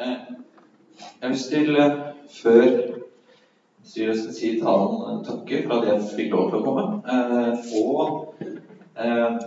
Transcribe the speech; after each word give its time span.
Eh, 0.00 0.16
jeg 1.22 1.28
vil 1.30 1.38
stille, 1.38 1.84
før 2.42 2.64
styret 3.84 4.18
skal 4.18 4.34
si 4.36 4.48
talen, 4.60 5.22
takke 5.24 5.60
for 5.64 5.76
at 5.78 5.86
jeg 5.88 6.08
fikk 6.10 6.34
lov 6.34 6.50
til 6.50 6.58
å 6.58 6.64
komme. 6.66 6.82
Eh, 7.14 7.70
og 7.80 8.42
eh, 9.00 9.38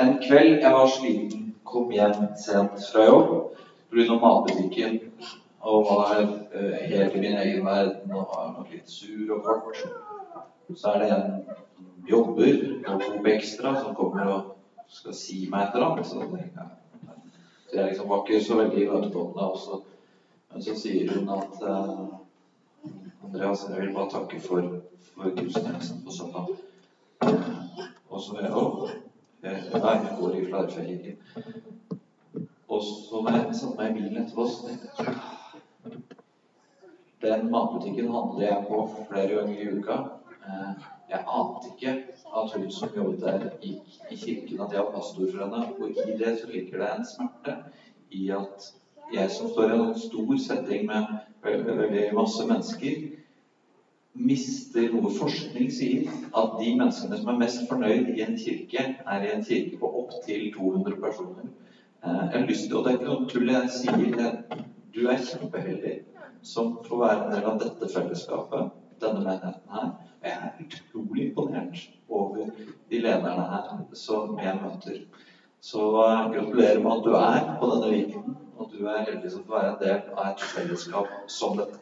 en 0.00 0.14
kveld 0.22 0.64
jeg 0.64 0.70
var 0.72 0.88
sliten, 0.94 1.50
kom 1.68 1.92
hjem 1.92 2.30
sent 2.40 2.80
fra 2.86 3.04
jobb 3.04 3.34
pga. 3.92 4.16
matbutikken 4.22 4.96
og 5.60 5.90
var 5.90 6.14
helt 6.14 7.14
i 7.16 7.20
min 7.20 7.36
egen 7.42 7.66
verden 7.66 8.14
og 8.16 8.32
var 8.32 8.48
nok 8.54 8.72
litt 8.72 8.88
sur 8.88 9.34
og 9.36 9.44
kort. 9.44 9.82
Så 10.72 10.94
er 10.94 11.02
det 11.02 11.10
en 11.18 11.28
som 11.50 12.08
jobber 12.08 12.64
og 12.88 13.04
to 13.04 13.20
ekstra 13.34 13.74
som 13.82 13.92
kommer 14.00 14.32
og 14.38 14.50
skal 14.88 15.20
si 15.20 15.42
meg 15.52 15.68
et 15.68 15.76
eller 15.76 16.00
annet. 16.00 16.80
Så, 17.74 17.80
så 17.80 17.82
jeg 17.82 17.90
liksom 17.90 18.08
var 18.08 18.20
ikke 18.22 18.44
så 18.44 18.56
veldig 18.56 18.82
imøtekommende 18.82 19.50
også. 19.50 19.80
Men 20.52 20.62
så 20.62 20.74
sier 20.78 21.08
hun 21.10 21.28
at 21.34 21.62
uh, 21.62 22.04
Andreas, 23.24 23.64
jeg 23.70 23.80
vil 23.80 23.94
bare 23.94 24.10
takke 24.10 24.40
for, 24.40 24.68
for 25.08 25.34
gudstjenesten 25.34 26.04
på 26.04 26.10
søndag. 26.14 26.46
Og 28.10 28.20
så 28.22 28.38
jeg 28.38 28.52
òg. 28.54 28.76
Nei, 29.42 29.56
jeg 29.82 30.14
går 30.20 30.36
i 30.38 30.44
Flarfjellkirken. 30.46 31.16
Og 32.68 32.82
så 32.82 33.24
når 33.24 33.40
jeg 33.40 33.58
satte 33.58 33.76
meg 33.80 33.90
i 33.90 33.98
bilen 33.98 34.22
etterpå, 34.22 34.46
så 34.46 34.58
tenkte 34.68 34.86
jeg 35.02 35.14
Den 37.26 37.50
matbutikken 37.50 38.08
handler 38.14 38.46
jeg 38.46 38.66
på 38.68 38.76
flere 39.10 39.34
ganger 39.34 39.56
i 39.58 39.70
uka. 39.80 39.98
Eh, 40.46 40.70
jeg 41.14 41.24
ante 41.38 41.72
ikke 41.72 41.92
at 42.36 42.54
hun 42.56 42.70
som 42.74 42.94
jobbet 42.96 43.20
der, 43.22 43.50
gikk 43.62 43.98
i 44.10 44.16
kirken, 44.16 44.60
at 44.60 44.72
jeg 44.72 44.84
var 44.84 44.94
pastor 44.94 45.28
for 45.30 45.42
henne. 45.44 45.60
Og 45.80 45.90
i 45.90 46.16
det 46.18 46.38
så 46.40 46.50
ligger 46.50 46.78
det 46.82 46.88
en 46.92 47.06
smerte 47.10 47.56
i 48.10 48.30
at 48.34 48.70
jeg 49.12 49.30
som 49.30 49.50
står 49.52 49.70
i 49.70 49.76
en 49.78 49.98
stor 49.98 50.36
setting 50.46 50.86
med 50.86 51.12
veldig, 51.44 52.06
masse 52.16 52.46
mennesker, 52.48 53.02
mister 54.14 54.92
noe 54.94 55.10
forskning 55.10 55.70
sier 55.74 56.06
at 56.38 56.52
de 56.60 56.70
menneskene 56.78 57.18
som 57.18 57.30
er 57.32 57.40
mest 57.40 57.64
fornøyd 57.68 58.12
i 58.14 58.22
en 58.22 58.36
kirke, 58.38 58.84
er 59.02 59.26
i 59.26 59.32
en 59.34 59.42
kirke 59.44 59.78
på 59.80 59.90
opptil 60.02 60.46
200 60.54 61.00
personer. 61.02 61.50
Eh, 62.04 62.22
jeg 62.30 62.40
har 62.40 62.46
lyst 62.48 62.68
til, 62.68 62.76
og 62.76 62.84
Det 62.84 62.92
er 62.92 62.98
ikke 63.00 63.10
noe 63.10 63.28
tull 63.32 63.50
jeg 63.50 63.70
sier. 63.74 64.64
Du 64.94 65.00
er 65.10 65.26
kjempeheldig 65.30 65.94
som 66.46 66.76
får 66.86 67.00
være 67.00 67.24
en 67.24 67.32
del 67.34 67.46
av 67.50 67.60
dette 67.62 67.88
fellesskapet, 67.90 68.74
denne 69.02 69.24
menigheten 69.24 69.74
her. 69.74 69.92
Jeg 70.24 70.32
er 70.32 70.64
utrolig 70.64 71.28
imponert 71.28 71.88
over 72.08 72.46
de 72.90 73.00
lederne 73.00 73.48
her 73.52 73.72
som 73.92 74.38
jeg 74.42 74.58
møter. 74.62 75.00
Så 75.60 75.78
uh, 75.78 76.32
gratulerer 76.32 76.80
med 76.80 76.92
at 76.92 77.04
du 77.04 77.10
er 77.18 77.56
på 77.60 77.68
denne 77.72 77.90
Viken, 77.92 78.36
og 78.56 78.70
du 78.72 78.86
er 78.86 79.04
heldig 79.08 79.32
som 79.32 79.44
får 79.48 79.58
være 79.58 79.72
en 79.72 79.82
del 79.82 80.14
av 80.16 80.30
et 80.30 80.46
fellesskap 80.54 81.10
som 81.28 81.58
dette. 81.60 81.80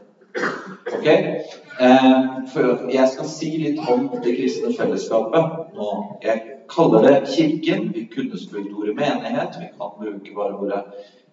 Ok? 0.97 1.07
Eh, 1.07 2.19
jeg 2.95 3.09
skal 3.13 3.29
si 3.29 3.51
litt 3.61 3.81
om 3.93 4.07
det 4.25 4.35
kristne 4.39 4.73
fellesskapet 4.77 5.75
nå. 5.77 5.89
Jeg 6.25 6.57
kaller 6.73 7.07
det 7.07 7.17
Kirken. 7.35 7.91
Vi 7.95 8.07
kunne 8.15 8.41
brukt 8.53 8.79
ordet 8.79 8.97
menighet. 8.97 9.59
Vi 9.61 9.69
kan 9.77 9.95
bruke 10.01 10.35
bare 10.37 10.57
ordet 10.57 10.83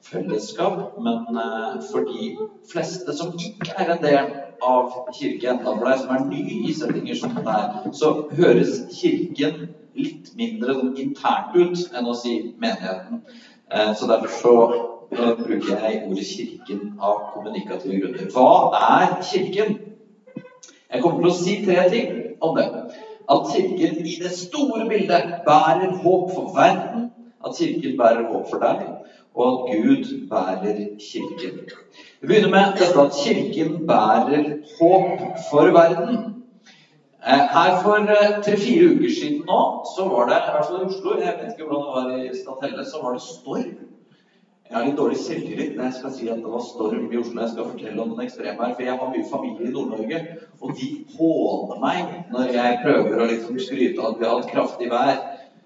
fellesskap. 0.10 1.00
Men 1.00 1.42
eh, 1.46 1.80
for 1.92 2.12
de 2.12 2.36
fleste 2.72 3.16
som 3.18 3.34
ikke 3.40 3.74
er 3.78 3.96
en 3.96 4.04
del 4.04 4.32
av 4.62 5.12
Kirken, 5.16 5.62
da 5.64 5.74
for 5.74 5.88
deg 5.88 6.00
som 6.02 6.14
er 6.16 6.26
ny 6.30 6.42
i 6.70 6.74
settinger 6.76 7.18
som 7.20 7.36
den 7.36 7.50
er, 7.52 7.90
så 7.96 8.14
høres 8.38 8.82
Kirken 8.94 9.70
litt 10.00 10.32
mindre 10.40 10.76
sånn 10.78 10.96
internt 11.02 11.56
ut 11.58 11.98
enn 11.98 12.08
å 12.10 12.16
si 12.18 12.36
menigheten. 12.62 13.22
Eh, 13.72 13.92
så 13.98 14.08
derfor 14.10 14.34
så 14.40 14.56
eh, 15.12 15.36
bruker 15.40 15.76
jeg 15.76 16.02
ordet 16.08 16.26
Kirken 16.30 16.82
av 16.98 17.30
kommunikative 17.34 18.00
grunner. 18.02 18.32
Hva 18.34 18.80
er 18.80 19.20
Kirken? 19.26 19.78
Jeg 20.90 21.04
kommer 21.04 21.22
til 21.22 21.30
å 21.30 21.38
si 21.38 21.60
tre 21.66 21.86
ting 21.92 22.12
om 22.46 22.58
det. 22.58 22.68
At 23.30 23.52
Kirken 23.54 24.02
i 24.02 24.18
det 24.22 24.34
store 24.34 24.88
bildet 24.90 25.40
bærer 25.46 25.98
håp 26.04 26.32
for 26.34 26.54
verden. 26.56 27.10
At 27.46 27.58
Kirken 27.60 27.98
bærer 28.00 28.28
håp 28.32 28.50
for 28.50 28.64
deg 28.64 28.88
og 29.36 29.70
at 29.70 29.78
Gud 29.78 30.30
bærer 30.30 30.80
Kirken. 31.00 31.60
Vi 32.22 32.28
begynner 32.28 32.50
med 32.50 32.80
dette 32.80 33.02
at 33.02 33.12
Kirken 33.24 33.88
bærer 33.88 34.44
håp 34.80 35.20
for 35.52 35.72
verden. 35.80 36.18
Eh, 37.28 37.46
her 37.56 37.82
for 37.84 37.96
eh, 37.96 38.42
tre-fire 38.44 38.96
uker 38.96 39.12
siden 39.20 39.42
nå, 39.48 39.62
så 39.96 40.08
var 40.08 40.26
det, 40.30 40.36
i 40.40 40.52
hvert 40.54 40.66
fall 40.66 40.82
i 40.82 40.86
Oslo, 40.88 41.16
jeg 41.20 41.34
vet 41.40 41.50
ikke 41.52 41.68
hvordan 41.68 41.86
det 41.86 41.96
var 41.96 42.08
i 42.18 42.38
Statelle, 42.42 42.86
så 42.86 43.02
var 43.04 43.12
det 43.14 43.22
storm. 43.22 43.90
Jeg 44.70 44.78
har 44.78 44.86
litt 44.86 45.00
dårlig 45.02 45.18
selvtillit 45.18 45.76
når 45.76 45.88
jeg 45.88 45.98
skal 45.98 46.12
si 46.14 46.28
at 46.30 46.42
det 46.44 46.52
var 46.54 46.62
storm 46.62 47.08
i 47.10 47.18
Oslo. 47.18 47.42
Jeg 47.42 47.52
skal 47.56 47.70
fortelle 47.72 48.02
om 48.04 48.12
den 48.14 48.24
ekstremvær, 48.24 48.76
for 48.78 48.86
jeg 48.86 48.98
har 49.02 49.12
mye 49.16 49.30
familie 49.32 49.68
i 49.68 49.74
Nord-Norge, 49.74 50.20
og 50.62 50.74
de 50.80 50.90
håner 51.18 51.80
meg 51.84 52.12
når 52.30 52.52
jeg 52.56 52.80
prøver 52.84 53.20
å 53.20 53.30
liksom 53.32 53.60
skryte 53.66 54.04
av 54.04 54.12
at 54.12 54.20
vi 54.20 54.28
har 54.30 54.36
hatt 54.38 54.52
kraftig 54.54 54.92
vær. 54.94 55.24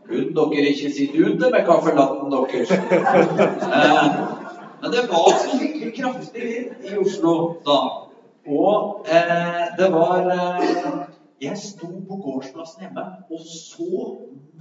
Kunne 0.07 0.33
dere 0.35 0.69
ikke 0.69 0.91
sitte 0.93 1.17
ute 1.17 1.49
med 1.53 1.65
kaffelatten 1.67 2.31
deres? 2.33 2.71
Eh, 2.71 4.07
men 4.81 4.91
det 4.91 5.03
var 5.11 5.29
så 5.39 5.57
skikkelig 5.57 5.93
kraftig 5.97 6.43
vind 6.43 6.89
i 6.89 6.97
Oslo 6.97 7.33
da. 7.67 7.77
Og 8.47 9.05
eh, 9.07 9.63
det 9.79 9.89
var 9.93 10.27
eh, 10.35 10.65
Jeg 11.41 11.57
sto 11.57 11.87
på 11.87 12.19
gårdsplassen 12.25 12.83
hjemme 12.83 13.05
og 13.31 13.39
så 13.47 13.87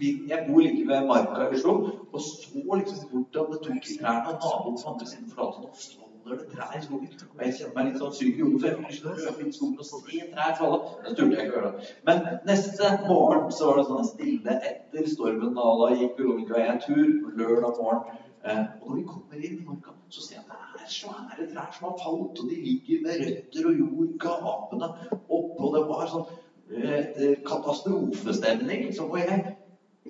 Jeg 0.01 0.39
bor 0.47 0.61
like 0.61 0.87
ved 0.89 1.07
Marka 1.07 1.49
i 1.49 1.59
Oslo. 1.59 1.75
Og 2.13 2.21
så 2.21 2.79
liksom 2.79 3.09
hvordan 3.11 3.53
det 3.53 3.61
tok 3.67 3.91
i 3.91 3.99
trærne, 3.99 4.39
naboen 4.39 4.79
på 4.83 4.89
andre 4.95 5.07
siden 5.07 5.31
fortalte 5.31 5.67
nå 5.67 6.12
faller 6.23 6.39
det 6.39 6.49
trær 6.53 6.79
i 6.79 6.83
skogen. 6.85 7.09
Og 7.35 7.45
jeg 7.45 7.55
kjenner 7.59 7.75
meg 7.77 7.89
litt 7.89 8.01
sånn 8.03 8.15
syk 8.17 8.39
i 8.39 8.45
hodet, 8.47 8.61
for 8.61 8.69
jeg 8.69 8.77
fikk 8.83 8.99
ikke 8.99 9.15
løpe 9.27 9.45
inn 9.45 9.53
i 9.53 9.57
skogen 9.57 9.79
og 9.83 9.89
se 9.89 10.27
trær 10.35 10.59
falle. 10.59 10.81
Det 11.05 11.15
turte 11.19 11.39
jeg 11.39 11.47
ikke 11.47 11.55
å 11.55 11.61
gjøre. 11.61 11.87
Men 12.09 12.21
neste 12.49 12.91
morgen 13.07 13.49
så 13.57 13.71
var 13.71 13.81
det 13.81 13.87
sånn 13.91 14.11
stille 14.11 14.59
etter 14.71 15.09
stormen. 15.15 15.55
Da, 15.59 15.71
da 15.83 15.89
gikk 15.97 16.21
Veronica 16.21 16.59
og 16.59 16.63
jeg 16.67 16.85
tur 16.87 17.41
lørdag 17.41 17.81
morgen. 17.81 18.21
Eh, 18.43 18.63
og 18.83 18.87
når 18.89 18.97
vi 18.99 19.03
kommer 19.07 19.43
inn 19.47 19.59
i 19.59 19.67
marka, 19.67 19.97
så 20.11 20.25
ser 20.25 20.39
jeg 20.41 20.47
at 20.51 20.77
det 20.77 20.87
er 20.87 20.95
svære 20.97 21.49
trær 21.53 21.75
som 21.77 21.89
har 21.89 21.99
falt, 22.03 22.41
og 22.43 22.51
de 22.51 22.57
ligger 22.59 23.05
med 23.05 23.21
røtter 23.27 23.69
og 23.71 23.83
jord 23.83 24.15
gapende 24.25 24.89
oppå. 25.29 25.75
Det 25.77 25.85
var 25.91 26.09
sånn 26.11 26.33
eh, 26.75 27.37
katastrofestemning. 27.47 28.89
Så 28.97 29.07
og 29.07 29.21
jeg 29.23 29.57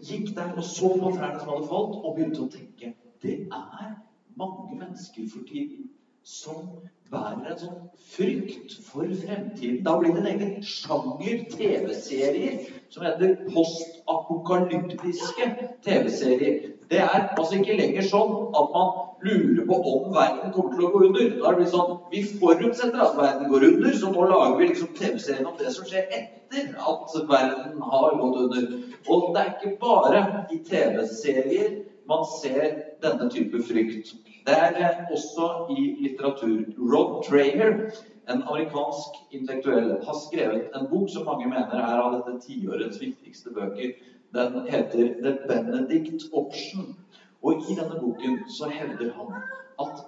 gikk 0.01 0.33
der 0.37 0.57
og 0.57 0.65
så 0.65 0.95
på 0.97 1.13
trærne 1.13 1.43
som 1.43 1.53
hadde 1.53 1.69
falt, 1.69 1.99
og 2.01 2.17
begynte 2.17 2.47
å 2.47 2.53
tenke 2.53 2.95
det 3.23 3.37
er 3.55 3.91
mange 4.35 4.75
mennesker 4.75 5.29
for 5.31 5.45
tiden 5.47 5.92
som 6.25 6.67
bærer 7.13 7.51
en 7.53 7.59
sånn 7.61 7.81
frykt 8.15 8.77
for 8.87 9.09
fremtiden. 9.23 9.83
Da 9.85 9.95
blir 9.99 10.15
det 10.15 10.23
en 10.23 10.29
egen 10.31 10.63
sjanger 10.65 11.43
TV-serier 11.53 12.71
som 12.93 13.05
heter 13.05 13.35
postapokalyptiske 13.53 15.49
TV-serier. 15.85 16.71
Det 16.89 17.01
er 17.03 17.29
altså 17.37 17.59
ikke 17.59 17.77
lenger 17.79 18.07
sånn 18.09 18.33
at 18.59 18.73
man 18.75 18.89
lurer 19.27 19.67
på 19.69 19.79
om 19.93 20.09
verden 20.15 20.53
kommer 20.55 20.75
til 20.77 20.87
å 20.87 20.93
gå 20.95 21.05
under. 21.09 21.31
Da 21.39 21.53
er 21.53 21.61
det 21.61 21.69
sånn 21.73 21.93
Vi 22.13 22.21
forutsetter 22.41 23.01
at 23.01 23.17
verden 23.19 23.49
går 23.53 23.69
under, 23.71 23.93
så 23.97 24.13
nå 24.13 24.27
lager 24.29 24.59
vi 24.59 24.71
liksom 24.73 24.93
TV-serien 24.99 25.49
om 25.49 25.57
det 25.61 25.73
som 25.75 25.89
skjer 25.89 26.05
etter 26.19 26.75
at 26.77 27.17
verden 27.29 27.81
har 27.93 28.19
gått 28.21 28.43
under. 28.47 28.69
Og 29.09 29.33
det 29.35 29.41
er 29.43 29.55
ikke 29.57 29.79
bare 29.81 30.21
i 30.53 30.61
TV-serier 30.69 31.81
man 32.09 32.25
ser 32.43 32.79
denne 33.03 33.31
type 33.31 33.63
frykt. 33.63 34.15
Det 34.47 34.57
er 34.59 35.07
også 35.11 35.49
i 35.77 35.85
litteratur. 36.01 36.65
Rod 36.79 37.23
Dreher, 37.29 37.91
en 38.31 38.43
amerikansk 38.43 39.21
intellektuell, 39.31 39.93
har 40.07 40.17
skrevet 40.27 40.71
en 40.77 40.89
bok 40.91 41.11
som 41.11 41.27
mange 41.27 41.47
mener 41.51 41.79
er 41.79 42.03
av 42.03 42.17
dette 42.17 42.39
tiårets 42.47 43.01
viktigste 43.01 43.55
bøker. 43.55 43.95
Den 44.35 44.67
heter 44.71 45.15
The 45.23 45.37
Benedict 45.49 46.27
Option. 46.33 46.97
Og 47.43 47.71
i 47.71 47.75
denne 47.75 48.01
boken 48.01 48.43
så 48.51 48.71
hevder 48.71 49.13
han 49.19 49.43
at 49.83 50.03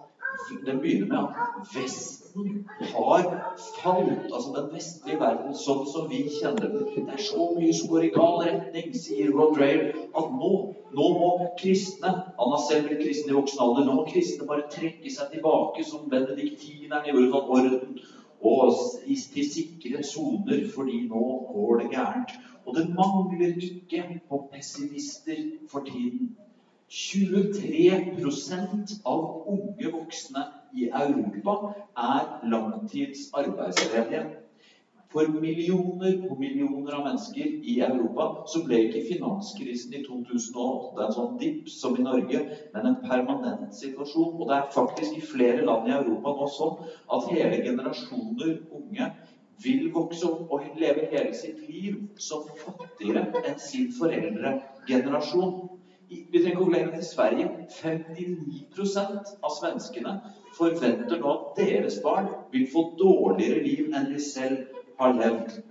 den 0.66 0.80
begynner 0.80 1.06
med 1.06 1.18
at 1.18 1.76
Vesten 1.76 2.68
har 2.80 3.22
falt. 3.82 4.32
Altså 4.34 4.54
den 4.56 4.70
vestlige 4.74 5.20
verden 5.20 5.54
sånn 5.58 5.84
som 5.90 6.08
vi 6.10 6.24
kjenner 6.40 6.70
den. 6.72 6.88
Det 6.94 7.18
er 7.18 7.22
så 7.22 7.50
mye 7.58 7.74
som 7.74 7.90
går 7.92 8.08
i 8.08 8.14
gal 8.14 8.40
retning, 8.46 8.94
sier 8.98 9.30
Rod 9.34 9.58
Rayer, 9.60 9.92
at 10.16 10.32
nå, 10.40 10.52
nå 10.96 11.06
må 11.18 11.30
kristne 11.60 12.10
Han 12.38 12.52
har 12.54 12.62
selv 12.66 12.88
blitt 12.88 13.02
kristen 13.04 13.32
i 13.32 13.36
voksen 13.36 13.62
alder. 13.64 13.82
Nå 13.86 13.92
må 13.98 14.04
kristne 14.10 14.48
bare 14.48 14.68
trekke 14.72 15.10
seg 15.12 15.26
tilbake 15.32 15.80
som 15.86 16.08
benediktinerne 16.12 17.10
gjorde 17.10 17.32
sånn 17.32 17.50
orden. 17.58 17.92
Og 18.44 18.66
til 19.34 19.46
sikre 19.48 20.02
soner, 20.04 20.60
fordi 20.74 20.96
nå 21.08 21.24
går 21.52 21.72
det 21.80 21.90
gærent. 21.94 22.30
Og 22.64 22.70
det 22.76 22.84
mangler 22.96 23.52
ikke 23.68 24.00
på 24.28 24.36
pessimister 24.52 25.40
for 25.70 25.80
tiden. 25.88 26.24
23% 26.94 29.00
av 29.08 29.20
unge 29.50 29.88
voksne 29.90 30.42
i 30.76 30.84
Europa 30.92 31.54
er 31.96 32.22
langtidsarbeidsledige. 32.52 34.43
For 35.14 35.28
millioner 35.30 36.16
og 36.26 36.38
millioner 36.42 36.96
av 36.96 37.04
mennesker 37.06 37.50
i 37.72 37.74
Europa 37.86 38.24
så 38.50 38.64
ble 38.66 38.80
ikke 38.88 39.02
finanskrisen 39.12 39.94
i 39.94 40.00
2008 40.02 41.04
en 41.04 41.12
sånn 41.14 41.36
dipp 41.42 41.68
som 41.70 41.94
i 41.94 42.02
Norge, 42.02 42.40
men 42.72 42.88
en 42.90 42.96
permanent 43.04 43.76
situasjon. 43.78 44.32
Og 44.40 44.50
det 44.50 44.56
er 44.56 44.72
faktisk 44.74 45.14
i 45.14 45.22
flere 45.28 45.62
land 45.68 45.86
i 45.86 45.94
Europa 46.00 46.34
nå 46.34 46.48
sånn 46.56 46.82
at 47.14 47.28
hele 47.30 47.62
generasjoner 47.62 48.56
unge 48.80 49.06
vil 49.62 49.86
vokse 49.94 50.26
opp 50.26 50.50
og 50.56 50.66
leve 50.82 51.06
hele 51.14 51.30
sitt 51.44 51.62
liv 51.62 52.00
som 52.18 52.42
fattigere 52.64 53.28
enn 53.46 53.62
sin 53.68 53.94
foreldregenerasjon. 53.94 55.54
Vi 56.10 56.24
trenger 56.34 56.56
ikke 56.56 56.64
gå 56.66 56.72
lenger 56.74 56.98
til 56.98 57.06
Sverige. 57.14 57.50
59% 57.78 59.36
av 59.46 59.54
svenskene 59.62 60.18
forventer 60.58 61.22
nå 61.22 61.30
at 61.38 61.60
deres 61.62 62.02
barn 62.02 62.32
vil 62.50 62.66
få 62.74 62.88
dårligere 62.98 63.62
liv 63.62 63.94
enn 63.94 64.10
de 64.10 64.18
selv 64.34 64.82
har 64.98 65.12
levd. 65.12 65.62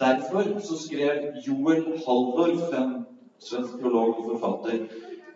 Derfor 0.00 0.60
så 0.60 0.78
skrev 0.78 1.32
Joel 1.46 1.84
Halldorf, 2.06 2.72
en 2.78 3.06
svensk 3.42 3.78
teolog 3.80 4.18
og 4.18 4.26
forfatter, 4.30 4.86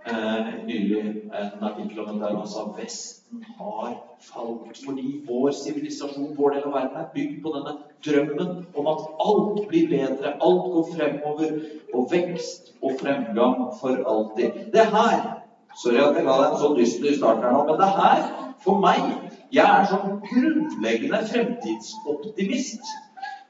eh, 0.06 0.66
nylig 0.66 1.00
en 1.40 1.64
artikkel 1.68 2.00
om 2.00 2.18
dette. 2.18 2.36
Han 2.36 2.46
sa 2.46 2.64
Vesten 2.78 3.44
har 3.58 3.96
falt 4.20 4.78
fordi 4.84 5.24
vår 5.28 5.50
sivilisasjon, 5.50 6.36
vår 6.36 6.50
del 6.50 6.62
av 6.66 6.72
verden, 6.72 6.96
er 6.96 7.10
bygd 7.14 7.42
på 7.42 7.54
denne 7.56 7.76
drømmen 8.06 8.66
om 8.74 8.90
at 8.94 9.04
alt 9.26 9.68
blir 9.68 9.88
bedre, 9.90 10.34
alt 10.48 10.66
går 10.74 10.88
fremover, 10.94 11.60
og 11.94 12.08
vekst 12.10 12.72
og 12.82 12.98
fremgang 13.00 13.70
for 13.80 14.02
alltid. 14.14 14.72
Det 14.72 14.86
her 14.96 15.42
Sorry 15.82 15.96
at 15.96 16.16
jeg 16.16 16.24
ga 16.26 16.32
deg 16.36 16.50
en 16.50 16.58
så 16.60 16.68
dyster 16.76 17.14
start 17.16 17.38
her 17.40 17.52
nå, 17.54 17.62
men 17.68 17.78
det 17.80 17.92
her, 17.96 18.24
for 18.64 18.80
meg 18.82 19.30
Jeg 19.52 19.68
er 19.68 19.88
sånn 19.88 20.20
grunnleggende 20.24 21.18
fremtidsoptimist. 21.28 22.86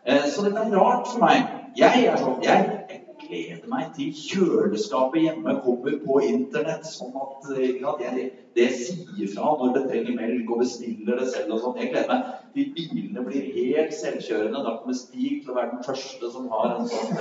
Eh, 0.04 0.24
så 0.26 0.42
dette 0.42 0.58
er 0.58 0.72
rart 0.74 1.06
for 1.06 1.22
meg. 1.22 1.42
Jeg 1.78 2.06
er 2.10 2.16
sånn 2.18 2.40
Jeg 2.42 3.02
gleder 3.22 3.68
meg 3.70 3.92
til 3.96 4.10
kjøleskapet 4.18 5.22
hjemme 5.22 5.54
kommer 5.62 5.94
på 6.02 6.16
Internett, 6.26 6.88
sånn 6.90 7.14
at, 7.16 7.46
at 7.54 8.02
jeg, 8.02 8.24
det 8.58 8.66
sier 8.80 9.30
fra 9.30 9.52
når 9.60 9.76
det 9.76 9.82
trenger 9.86 10.18
melk, 10.18 10.50
og 10.50 10.64
bestiller 10.64 11.22
det 11.22 11.28
selv 11.30 11.54
og 11.54 11.62
sånn. 11.62 11.78
Jeg 11.78 11.92
gleder 11.92 12.10
meg 12.10 12.26
til 12.56 12.72
bilene 12.74 13.24
blir 13.28 13.46
helt 13.54 13.94
selvkjørende. 14.00 14.64
Da 14.66 14.74
kommer 14.80 14.98
Stig 14.98 15.38
til 15.44 15.54
å 15.54 15.58
være 15.60 15.76
den 15.76 15.86
første 15.86 16.32
som 16.34 16.50
har 16.50 16.74
en 16.74 16.90
sånn. 16.90 17.16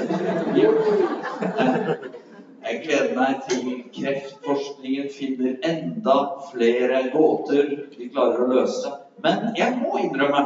Jeg 2.62 2.84
gleder 2.84 3.16
meg 3.18 3.40
til 3.50 3.70
kreftforskningen 3.94 5.08
finner 5.14 5.56
enda 5.66 6.18
flere 6.52 7.08
gåter 7.14 7.72
de 7.96 8.10
klarer 8.10 8.44
å 8.44 8.52
løse. 8.52 8.92
Men 9.22 9.52
jeg 9.58 9.78
må 9.80 9.98
innrømme 10.02 10.44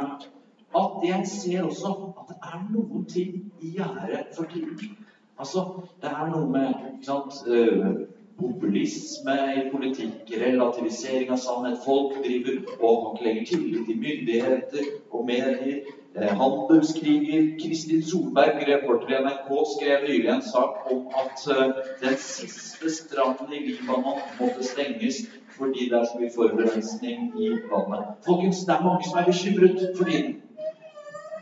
at 0.75 1.03
jeg 1.07 1.27
ser 1.31 1.67
også 1.67 2.04
det 2.29 2.37
er 2.53 2.61
noen 2.73 3.05
ting 3.05 3.51
i 3.61 3.71
gjære 3.77 4.23
for 4.35 4.43
tiden. 4.53 4.97
Altså, 5.39 5.65
det 6.01 6.09
er 6.09 6.29
noe 6.31 6.49
med 6.51 6.67
ikke 6.91 7.05
sant, 7.05 7.41
uh, 7.47 8.05
populisme 8.39 9.35
i 9.55 9.67
politikk, 9.71 10.31
relativisering 10.41 11.31
av 11.31 11.39
sannhet. 11.43 11.83
Folk 11.85 12.17
driver 12.23 12.57
og 12.79 12.95
har 13.03 13.13
ikke 13.13 13.27
lenger 13.27 13.45
tillit 13.51 13.85
til 13.89 14.01
myndigheter 14.07 14.89
og 15.11 15.25
medier. 15.27 15.85
Eh, 16.15 16.31
handelskriger. 16.39 17.59
Kristin 17.59 18.03
Solberg, 18.03 18.61
reporter 18.67 19.09
i 19.11 19.17
NRK, 19.23 19.49
skrev 19.75 20.05
nylig 20.07 20.29
en 20.31 20.41
sak 20.41 20.91
om 20.91 21.07
at 21.21 21.47
uh, 21.51 21.81
den 22.03 22.17
siste 22.17 22.91
stranden 22.91 23.53
i 23.53 23.59
Libanon 23.67 24.21
måtte 24.39 24.63
stenges 24.63 25.25
fordi 25.57 25.89
det 25.89 25.97
er 25.99 26.05
så 26.05 26.19
mye 26.19 26.31
forurensning 26.35 27.19
i 27.39 27.49
vannet. 27.71 28.07
Folkens, 28.25 28.63
det 28.67 28.73
er 28.75 28.83
mange 28.83 29.03
som 29.07 29.19
er 29.19 29.25
bekymret 29.25 29.83
for 29.97 30.03
tiden. 30.03 30.41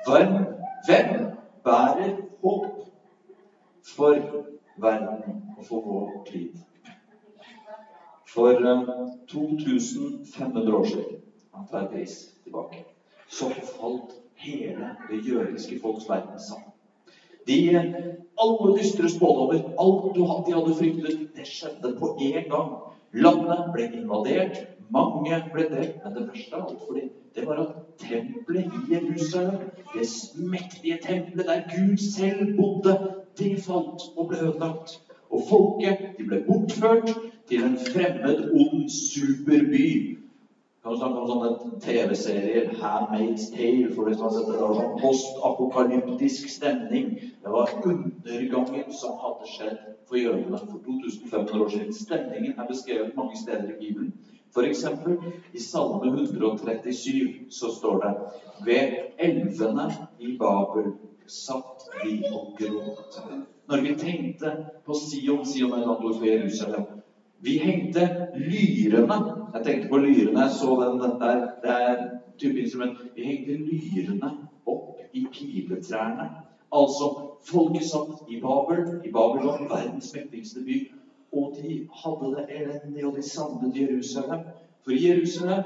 Hvem, 0.07 0.33
hvem 0.85 1.25
bærer 1.63 2.15
håp 2.43 2.65
for 3.95 4.15
verden 4.77 5.43
og 5.57 5.65
for 5.65 5.81
vår 5.81 6.27
tid. 6.31 6.49
For 8.33 8.53
2500 9.27 10.67
eh, 10.67 10.79
år 10.79 10.85
siden, 10.85 11.17
han 11.53 11.67
tar 11.71 11.81
et 11.81 11.93
ris 11.93 12.15
tilbake, 12.43 12.85
så 13.27 13.49
falt 13.49 14.15
hele 14.35 14.89
det 15.09 15.27
jødiske 15.27 15.79
folks 15.81 16.09
verden 16.09 16.39
sammen. 16.39 16.73
De, 17.47 17.57
alle 18.43 18.77
dystre 18.79 19.09
spådommer, 19.09 19.53
alt 19.83 20.15
de 20.15 20.53
hadde 20.53 20.75
fryktet, 20.79 21.29
det 21.35 21.47
skjedde 21.47 21.95
på 21.99 22.17
én 22.21 22.47
gang. 22.49 22.71
Landet 23.13 23.69
ble 23.73 23.89
invadert, 23.93 24.63
mange 24.89 25.43
ble 25.53 25.67
drept. 25.69 25.99
Men 26.03 26.15
det 26.15 26.27
verste 26.31 26.55
av 26.55 26.69
alt 26.69 26.85
for 26.87 26.97
dem, 26.97 27.09
det 27.35 27.47
var 27.47 27.55
at 27.55 27.75
tempelet 27.97 28.65
i 28.65 28.93
Jerusalem, 28.93 29.69
det 29.93 30.07
mektige 30.35 30.97
tempelet 31.01 31.45
der 31.45 31.61
Gud 31.75 31.97
selv 31.97 32.57
bodde, 32.57 33.13
det 33.37 33.63
falt 33.63 34.01
og 34.17 34.27
ble 34.27 34.37
ødelagt. 34.47 35.01
Og 35.29 35.41
folket 35.49 35.97
de 36.17 36.27
ble 36.29 36.43
bortført 36.47 37.15
til 37.47 37.63
en 37.63 37.77
fremmed, 37.93 38.51
ond 38.53 38.89
superby. 38.89 40.17
Kan 40.83 40.91
du 40.91 40.97
snakke 40.97 41.19
om 41.19 41.27
sånne 41.29 41.79
TV-serier, 41.81 42.69
'Handmaid's 42.69 43.45
Tale', 43.55 43.95
for 43.95 44.03
de 44.07 44.13
som 44.13 44.23
har 44.23 44.33
sett 44.35 44.47
det. 44.47 44.53
Det 44.53 44.61
var 44.61 44.75
sånn 44.79 44.99
postapokalyptisk 45.03 46.49
stemning. 46.49 47.05
Det 47.43 47.53
var 47.55 47.71
undergangen 47.85 48.93
som 49.01 49.15
hadde 49.23 49.47
skjedd 49.55 49.77
for 50.07 50.19
jødene 50.19 50.57
for 50.57 50.81
2500 50.85 51.63
år 51.63 51.69
siden. 51.69 51.93
Stemningen 51.93 52.59
er 52.59 52.67
beskrevet 52.67 53.15
mange 53.15 53.37
steder 53.43 53.69
i 53.71 53.79
Bibelen. 53.79 54.13
F.eks. 54.55 54.85
i 55.51 55.59
Salme 55.59 56.11
137 56.11 57.45
så 57.49 57.71
står 57.73 58.03
det 58.03 58.13
Ved 58.65 58.97
elvene 59.17 59.87
i 60.19 60.37
Babel 60.37 60.93
satt 61.27 61.87
vi 62.03 62.19
og 62.29 62.53
gråt. 62.59 63.17
Når 63.67 63.81
vi 63.81 63.95
tenkte 63.95 64.51
på 64.85 64.93
Sion 64.93 65.45
Sion 65.45 65.73
er 65.73 65.81
et 65.81 66.03
for 66.17 66.25
Jerusalem. 66.25 66.85
Vi 67.39 67.57
hengte 67.57 68.27
lyrene 68.35 69.17
Jeg 69.53 69.63
tenkte 69.65 69.89
på 69.89 69.97
lyrene. 69.97 70.39
Jeg 70.41 70.51
så 70.51 70.75
den, 70.81 71.01
den 71.01 71.19
der. 71.21 71.47
Det 71.63 71.71
er 71.71 72.09
type 72.37 72.59
instrument. 72.59 72.97
Vi 73.15 73.23
hengte 73.23 73.57
lyrene 73.57 74.31
opp 74.65 74.99
i 75.13 75.25
piletrærne. 75.31 76.29
Altså, 76.73 77.09
folket 77.45 77.83
satt 77.83 78.29
i 78.29 78.39
Babel, 78.41 79.01
i 79.05 79.11
Babylon, 79.11 79.69
verdens 79.69 80.13
mektigste 80.15 80.63
by, 80.65 80.77
og 81.33 81.55
de 81.61 81.87
hadde 82.03 82.35
det 82.35 82.45
elendig, 82.59 83.05
og 83.05 83.15
de 83.15 83.23
savnet 83.29 83.79
Jerusalem. 83.81 84.39
For 84.83 84.91
i 84.91 85.07
Jerusalem 85.07 85.63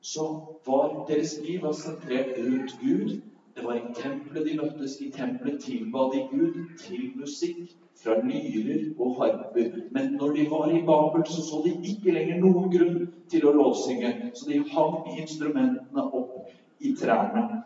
så 0.00 0.26
var 0.66 1.04
deres 1.08 1.40
liv 1.44 1.62
var 1.62 1.72
sentrert 1.72 2.38
rundt 2.38 2.74
Gud. 2.80 3.20
Det 3.56 3.64
var 3.64 3.74
i 3.74 3.94
tempelet 3.94 4.46
de 4.46 4.56
møttes. 4.62 5.00
I 5.00 5.10
tempelet 5.10 5.60
tilba 5.62 5.98
de 6.14 6.22
Gud 6.30 6.54
til 6.78 7.10
musikk 7.16 7.74
fra 8.02 8.16
lyrer 8.20 8.94
og 8.98 9.16
harper. 9.18 9.70
Men 9.90 10.12
når 10.12 10.32
de 10.32 10.46
var 10.50 10.70
i 10.70 10.82
Babel, 10.86 11.26
så 11.26 11.42
så 11.42 11.62
de 11.64 11.74
ikke 11.92 12.14
lenger 12.16 12.40
noen 12.40 12.70
grunn 12.72 13.08
til 13.28 13.46
å 13.46 13.52
lovsynge. 13.52 14.30
Så 14.34 14.48
de 14.48 14.62
hang 14.72 15.18
instrumentene 15.20 16.06
opp 16.06 16.48
i 16.80 16.94
trærne. 16.96 17.62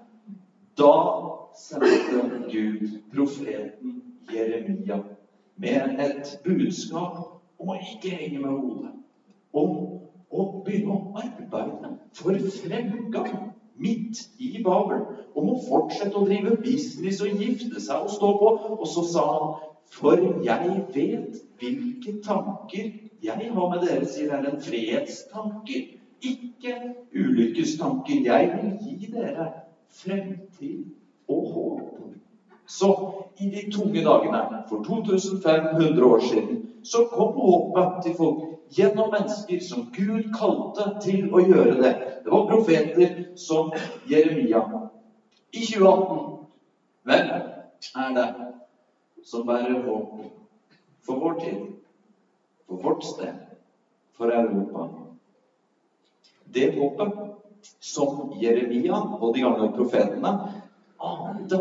Da 0.79 0.95
sendte 1.55 2.43
Gud 2.51 2.99
profeten 3.15 4.03
Jeremia 4.35 4.99
med 5.57 6.01
et 6.01 6.39
budskap 6.45 7.34
om 7.59 7.73
å 7.73 7.81
ikke 7.81 8.15
henge 8.19 8.41
med 8.43 8.51
hodet. 8.51 8.95
Om 9.55 9.75
å 10.35 10.47
begynne 10.67 10.95
å 10.95 11.21
arbeide 11.23 11.93
for 12.17 12.39
fremgang 12.59 13.53
midt 13.77 14.23
i 14.43 14.63
Babel. 14.65 15.05
Om 15.35 15.53
å 15.53 15.61
fortsette 15.69 16.19
å 16.19 16.27
drive 16.27 16.57
business 16.65 17.23
og 17.25 17.41
gifte 17.43 17.81
seg 17.83 18.07
og 18.07 18.13
stå 18.15 18.33
på. 18.41 18.51
Og 18.79 18.87
så 18.91 19.05
sa 19.13 19.25
han, 19.33 19.55
for 19.95 20.19
jeg 20.45 20.81
vet 20.95 21.43
hvilke 21.61 22.17
tanker 22.25 22.91
jeg 23.25 23.51
har 23.57 23.71
med 23.71 23.85
dere, 23.87 24.07
sier 24.09 24.35
Herren. 24.35 24.59
Fredstanker, 24.63 25.87
ikke 26.25 26.75
ulykkestanker. 27.15 28.25
Jeg 28.27 28.51
vil 28.57 28.75
gi 28.83 29.11
dere 29.15 29.49
fremtid 29.95 30.91
og 31.31 31.51
håp. 31.55 32.05
Så 32.67 32.89
i 33.37 33.51
de 33.51 33.71
tunge 33.73 34.03
dagene 34.05 34.65
for 34.69 34.85
2500 34.85 36.07
år 36.07 36.19
siden 36.19 36.61
så 36.83 37.03
kom 37.13 37.33
håpet 37.37 38.03
til 38.05 38.17
folk 38.17 38.41
gjennom 38.77 39.11
mennesker 39.13 39.61
som 39.65 39.87
Gud 39.93 40.31
kalte 40.37 40.87
til 41.05 41.29
å 41.33 41.43
gjøre 41.45 41.77
det. 41.81 41.93
Det 42.25 42.33
var 42.33 42.49
profeter 42.49 43.37
som 43.37 43.73
Jeremia. 44.11 44.63
I 45.53 45.65
2018 45.65 46.45
Hvem 47.05 47.27
er 48.01 48.13
det 48.17 48.29
som 49.25 49.45
bærer 49.47 49.83
håp 49.85 50.23
for 51.05 51.21
vår 51.21 51.35
tid, 51.41 51.59
for 52.65 52.81
vårt 52.81 53.05
sted, 53.05 53.43
for 54.17 54.33
Europa? 54.33 54.87
Det 56.55 56.71
håpet 56.79 57.13
som 57.81 58.33
Jeremia 58.41 58.97
og 59.21 59.35
de 59.35 59.45
gamle 59.45 59.69
profetene 59.77 60.33
ante 61.05 61.61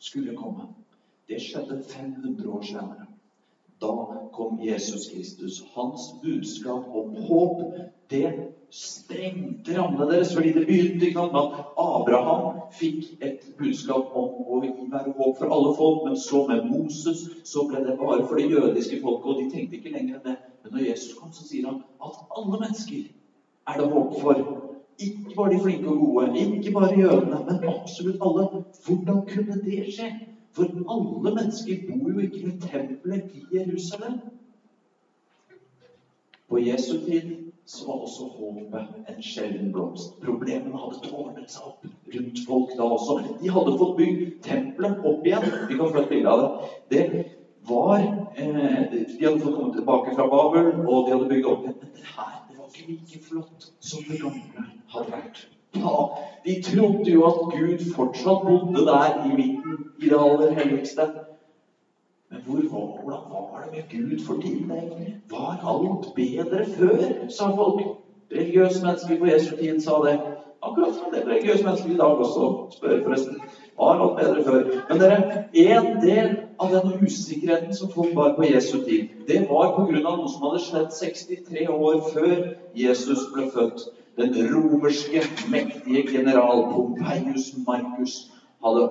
skulle 0.00 0.36
komme, 0.36 0.70
det 1.28 1.40
skjedde 1.44 1.82
500 1.86 2.48
år 2.50 2.62
senere. 2.62 3.06
Da 3.80 3.92
kom 4.32 4.60
Jesus 4.62 5.10
Kristus. 5.10 5.64
Hans 5.74 6.14
budskap 6.22 6.88
om 6.88 7.14
håp, 7.16 7.74
det 8.10 8.32
sprengte 8.70 9.78
rammene 9.78 10.12
deres. 10.12 10.34
fordi 10.34 10.52
det 10.52 10.66
begynte 10.66 11.06
ikke 11.06 11.18
sant, 11.18 11.32
med 11.32 11.40
at 11.40 11.64
Abraham 11.78 12.58
fikk 12.72 13.22
et 13.22 13.46
budskap 13.58 14.12
om 14.14 14.44
å 14.46 14.60
være 14.60 15.14
håp 15.16 15.38
for 15.38 15.54
alle 15.54 15.72
folk. 15.76 16.02
Men 16.08 16.16
så 16.16 16.46
med 16.46 16.68
Moses 16.70 17.24
så 17.44 17.64
ble 17.70 17.84
det 17.86 17.96
bare 17.98 18.26
for 18.26 18.36
det 18.36 18.50
jødiske 18.50 19.00
folket, 19.02 19.30
og 19.30 19.40
de 19.40 19.50
tenkte 19.54 19.80
ikke 19.80 19.94
lenger 19.96 20.18
enn 20.18 20.26
det. 20.28 20.36
Men 20.62 20.76
når 20.76 20.86
Jesus 20.90 21.16
kom, 21.18 21.32
så 21.32 21.46
sier 21.48 21.70
han 21.70 21.80
at 22.04 22.20
alle 22.36 22.60
mennesker 22.60 23.08
er 23.66 23.80
det 23.80 23.90
håp 23.94 24.20
for. 24.20 24.44
Ikke 25.00 25.36
bare 25.36 25.52
de 25.52 25.60
flinke 25.62 25.88
og 25.88 25.98
gode, 25.98 26.38
ikke 26.38 26.72
bare 26.72 26.98
jødene, 26.98 27.38
men 27.48 27.68
absolutt 27.68 28.20
alle. 28.26 28.64
Hvordan 28.86 29.22
kunne 29.30 29.62
det 29.64 29.86
skje? 29.94 30.10
For 30.52 30.64
alle 30.94 31.34
mennesker 31.34 31.76
bor 31.88 32.10
jo 32.10 32.18
ikke 32.18 32.40
i 32.46 32.58
tempelet 32.60 33.34
i 33.34 33.44
Jerusalem. 33.56 34.18
På 36.48 36.58
Jesu 36.58 36.98
tid 37.06 37.36
så 37.66 37.86
var 37.86 37.94
også 37.94 38.24
håpet 38.24 38.86
en 39.08 39.22
sjelden 39.22 39.72
blomst. 39.72 40.16
Problemene 40.24 40.78
hadde 40.82 41.04
tårnet 41.04 41.52
seg 41.52 41.68
opp 41.70 41.84
rundt 42.14 42.40
folk 42.46 42.72
da 42.78 42.88
også. 42.96 43.18
De 43.42 43.52
hadde 43.54 43.76
fått 43.78 43.96
bygd 44.00 44.32
tempelet 44.42 45.04
opp 45.12 45.26
igjen. 45.26 45.46
Vi 45.68 45.78
kan 45.78 45.92
få 45.94 46.02
et 46.02 46.26
av 46.26 46.42
det. 46.90 47.04
Det 47.12 47.24
var 47.70 48.02
eh, 48.34 48.90
De 48.90 49.24
hadde 49.24 49.38
fått 49.44 49.54
komme 49.54 49.74
tilbake 49.76 50.16
fra 50.18 50.26
Babel, 50.34 50.72
og 50.82 51.06
de 51.06 51.14
hadde 51.14 51.30
bygd 51.30 51.50
opp 51.52 51.68
igjen. 51.68 51.78
Men 51.84 51.94
det 51.94 52.08
her 52.16 52.39
ikke 52.70 52.92
like 52.92 53.22
flott 53.28 53.72
som 53.80 54.04
det 54.08 54.20
gamle 54.22 54.66
hadde 54.94 55.12
vært. 55.12 55.48
Ja, 55.74 55.96
De 56.44 56.62
trodde 56.62 57.10
jo 57.10 57.26
at 57.26 57.40
Gud 57.52 57.84
fortsatt 57.94 58.46
bodde 58.46 58.86
der 58.86 59.24
i 59.26 59.34
midten, 59.34 59.84
i 60.02 60.08
det 60.08 60.18
aller 60.18 60.52
helligste. 60.58 61.06
Men 62.30 62.40
hvor 62.46 62.62
var, 62.72 63.02
hvordan 63.02 63.22
var 63.30 63.64
det 63.64 63.72
med 63.72 63.84
Gud 63.90 64.24
for 64.26 64.40
tiden 64.40 64.70
egentlig? 64.70 65.16
Var 65.30 65.60
alt 65.72 66.14
bedre 66.14 66.64
før, 66.76 67.28
sa 67.28 67.50
folk. 67.56 67.82
Religiøse 68.32 68.84
mennesker 68.86 69.18
på 69.18 69.26
Jesu 69.26 69.56
tid 69.56 69.80
sa 69.80 69.98
det. 70.04 70.18
Akkurat 70.62 70.94
som 70.94 71.10
det 71.14 71.26
religiøse 71.26 71.64
mennesker 71.64 71.90
i 71.90 71.96
dag 71.96 72.18
også 72.24 72.50
spør, 72.76 73.02
forresten. 73.04 73.40
Var 73.78 74.02
alt 74.04 74.16
bedre 74.20 74.44
før? 74.44 74.70
Men 74.88 75.00
dere, 75.00 75.44
en 75.54 76.02
del 76.02 76.36
av 76.60 76.72
den 76.72 77.04
usikkerheten 77.06 77.74
som 77.74 77.88
folk 77.88 78.14
var 78.14 78.34
på 78.36 78.44
Jesu 78.44 78.84
tid, 78.84 79.06
det 79.26 79.40
var 79.48 79.72
pga. 79.76 80.00
noe 80.00 80.28
som 80.28 80.42
hadde 80.44 80.60
skjedd 80.64 80.90
63 80.92 81.68
år 81.72 82.02
før 82.12 82.42
Jesus 82.76 83.22
ble 83.34 83.46
født. 83.54 83.86
Den 84.20 84.34
romerske, 84.52 85.22
mektige 85.52 86.02
general 86.12 86.66
Pompeius 86.72 87.54
Marcus 87.66 88.16
hadde 88.64 88.82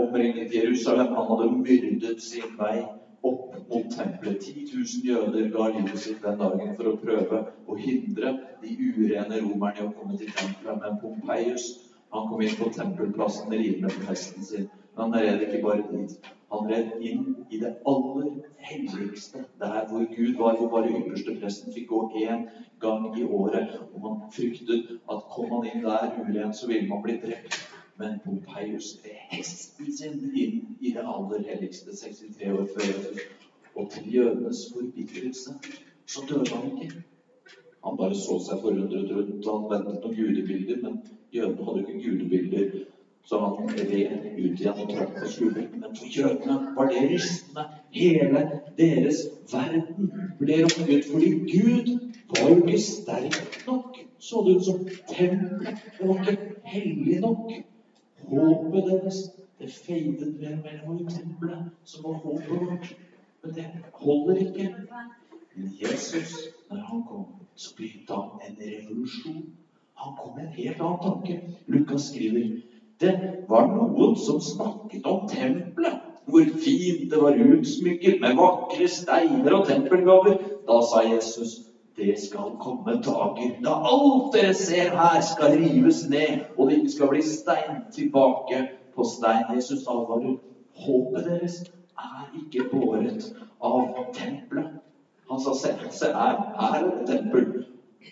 omringet 0.00 0.54
Jerusalem. 0.54 1.12
Han 1.18 1.28
hadde 1.32 1.50
myrdet 1.58 2.22
sin 2.22 2.56
vei 2.56 2.78
opp 3.22 3.58
mot 3.68 3.90
tempelet. 3.92 4.40
10 4.40 4.64
000 4.72 5.04
jøder 5.10 5.50
ga 5.52 5.68
livet 5.74 6.00
sitt 6.00 6.24
den 6.24 6.40
dagen 6.40 6.72
for 6.78 6.88
å 6.88 6.96
prøve 7.02 7.42
å 7.68 7.76
hindre 7.76 8.32
de 8.62 8.72
urene 8.88 9.42
romerne 9.44 9.82
i 9.82 9.86
å 9.90 9.92
komme 9.98 10.16
til 10.16 10.32
tempelet. 10.32 10.80
Men 10.80 10.96
Pompeius 11.02 11.68
han 12.14 12.28
kom 12.30 12.40
inn 12.40 12.56
på 12.56 12.72
tempelplassen 12.72 13.52
ridende 13.52 13.92
på 13.92 14.08
hesten 14.08 14.48
sin. 14.50 14.68
Men 14.96 15.12
han 15.12 15.26
red 15.26 15.44
ikke 15.44 15.64
bare 15.66 15.84
dit. 15.92 16.30
Han 16.50 16.68
red 16.70 17.02
inn 17.04 17.24
i 17.50 17.58
det 17.60 17.74
aller 17.92 18.28
helligste, 18.68 19.44
der 19.60 19.88
hvor 19.88 20.04
Gud 20.16 20.36
var, 20.38 20.56
hvor 20.56 20.70
bare 20.72 20.92
ypperste 21.00 21.34
presten 21.40 21.74
fikk 21.74 21.88
gå 21.92 22.00
én 22.22 22.46
gang 22.80 23.04
i 23.20 23.24
året. 23.24 23.74
Og 23.92 23.98
man 24.04 24.22
fryktet 24.32 24.94
at 25.12 25.26
kom 25.34 25.50
han 25.56 25.68
inn 25.72 25.84
der 25.84 26.14
uren, 26.22 26.54
så 26.54 26.70
ville 26.70 26.88
man 26.88 27.02
bli 27.04 27.18
drept. 27.24 27.58
Men 27.98 28.18
Pompeius 28.24 28.94
red 29.04 29.20
hesten 29.34 29.92
sin 29.92 30.24
inn 30.32 30.58
i 30.80 30.94
det 30.94 31.04
aller 31.04 31.44
helligste 31.50 31.96
63 31.96 32.52
år 32.54 32.66
før. 32.76 33.22
Og 33.74 33.90
til 33.92 34.12
jødenes 34.14 34.64
forbitrelse 34.72 35.54
så 36.06 36.24
døde 36.28 36.54
han 36.54 36.82
ikke. 36.82 37.02
Han 37.84 37.96
bare 37.98 38.16
så 38.16 38.38
seg 38.42 38.62
forundret 38.62 39.10
rundt, 39.14 39.46
han 39.46 39.66
ventet 39.72 40.04
noen 40.04 40.16
gudebilder, 40.16 40.80
men 40.84 40.96
jødene 41.34 41.66
hadde 41.66 41.82
jo 41.82 41.88
ikke 41.92 42.04
gudebilder. 42.08 42.78
Så 43.28 43.38
han 43.38 43.68
red 43.76 44.12
ut 44.38 44.60
igjen 44.60 44.78
og 44.82 44.88
trakk 44.88 45.10
på 45.18 45.26
skulderen. 45.28 45.80
Men 45.82 45.96
for 45.96 46.12
jødene 46.16 46.54
var 46.76 46.86
det 46.92 47.02
rystende. 47.10 47.64
Hele 47.92 48.44
deres 48.78 49.18
verden 49.52 50.12
ble 50.38 50.56
rokket 50.62 51.10
fordi 51.10 51.32
Gud 51.50 51.90
var 52.30 52.48
jo 52.48 52.62
ikke 52.62 52.78
sterk 52.80 53.58
nok, 53.66 53.98
så 54.18 54.40
det 54.46 54.54
ut 54.56 54.64
som. 54.64 54.86
Tempelet 55.10 55.82
var 56.00 56.30
ikke 56.32 56.54
hellig 56.72 57.18
nok. 57.20 57.52
Håpet 58.30 58.88
deres 58.92 59.20
det 59.60 59.70
feidet 59.76 60.32
mer 60.40 60.56
mellom 60.64 61.04
tempelet, 61.08 61.68
som 61.84 62.08
var 62.08 62.18
håpet 62.24 62.50
vårt. 62.50 62.96
Men 63.42 63.54
det 63.54 63.66
holder 63.92 64.36
ikke. 64.46 64.74
Men 65.54 65.70
Jesus, 65.82 66.32
når 66.70 66.76
han 66.76 67.04
kom, 67.10 67.24
så 67.54 67.76
begynte 67.76 68.14
han 68.14 68.40
en 68.48 68.56
revolusjon. 68.62 69.44
Han 69.94 70.16
kom 70.16 70.36
med 70.36 70.46
en 70.46 70.52
helt 70.62 70.80
annen 70.80 71.00
tanke. 71.02 71.40
Lukas 71.66 72.08
skriver 72.08 72.60
det 73.00 73.44
var 73.48 73.68
noen 73.70 74.16
som 74.18 74.40
snakket 74.40 75.06
om 75.06 75.26
tempelet. 75.30 76.04
Hvor 76.28 76.44
fint 76.64 77.06
det 77.10 77.20
var 77.22 77.38
utsmykket 77.40 78.20
med 78.20 78.36
vakre 78.36 78.88
steiner 78.88 79.54
og 79.56 79.66
tempelgaver. 79.70 80.36
Da 80.68 80.80
sa 80.84 81.04
Jesus 81.06 81.62
det 81.98 82.14
skal 82.22 82.52
komme 82.62 83.00
dager 83.02 83.56
da 83.64 83.72
alt 83.90 84.34
dere 84.34 84.52
ser 84.54 84.92
her, 84.94 85.20
skal 85.20 85.56
rives 85.58 86.04
ned, 86.08 86.44
og 86.56 86.68
det 86.68 86.76
ikke 86.78 86.92
skal 86.92 87.08
bli 87.10 87.22
stein 87.26 87.80
tilbake 87.94 88.60
på 88.94 89.06
stein. 89.08 89.48
Jesus 89.56 89.86
advarer. 89.86 90.36
Håpet 90.78 91.24
deres 91.26 91.56
er 91.98 92.28
ikke 92.38 92.68
båret 92.70 93.32
av 93.58 94.12
tempelet. 94.14 94.78
Han 95.30 95.40
sa 95.42 95.54
se, 95.58 95.74
se 95.90 96.12
her, 96.14 96.38
her 96.60 96.76
er 96.78 96.86
det 96.86 97.08
tempel. 97.10 97.57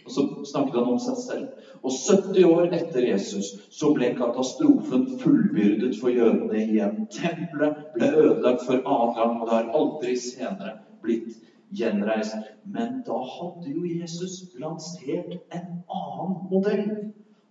Og 0.05 0.13
så 0.13 0.25
snakket 0.51 0.79
han 0.79 0.91
om 0.93 1.01
seg 1.03 1.19
selv. 1.23 1.65
Og 1.83 1.93
70 1.95 2.45
år 2.49 2.75
etter 2.77 3.07
Jesus 3.09 3.53
så 3.73 3.93
ble 3.97 4.13
katastrofen 4.19 5.07
fullbyrdet 5.23 5.97
for 6.01 6.15
jødene 6.15 6.63
igjen. 6.65 7.05
Tempelet 7.15 7.83
ble 7.97 8.13
ødelagt 8.25 8.65
for 8.67 8.83
annen 8.83 9.15
gang, 9.19 9.37
og 9.41 9.49
det 9.49 9.57
har 9.59 9.71
aldri 9.81 10.17
senere 10.21 10.75
blitt 11.05 11.37
gjenreist. 11.77 12.37
Men 12.65 13.01
da 13.07 13.17
hadde 13.37 13.73
jo 13.73 13.87
Jesus 13.87 14.43
lansert 14.61 15.33
en 15.55 15.81
annen 16.01 16.37
modell. 16.51 16.87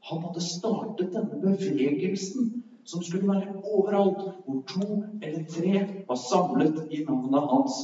Han 0.10 0.22
hadde 0.28 0.44
startet 0.44 1.14
denne 1.16 1.42
bevegelsen 1.42 2.52
som 2.86 3.02
skulle 3.02 3.28
være 3.28 3.56
overalt, 3.64 4.22
hvor 4.46 4.62
to 4.70 5.04
eller 5.22 5.46
tre 5.50 5.86
var 6.08 6.20
samlet 6.30 6.84
i 6.92 7.02
navnet 7.08 7.48
hans. 7.50 7.80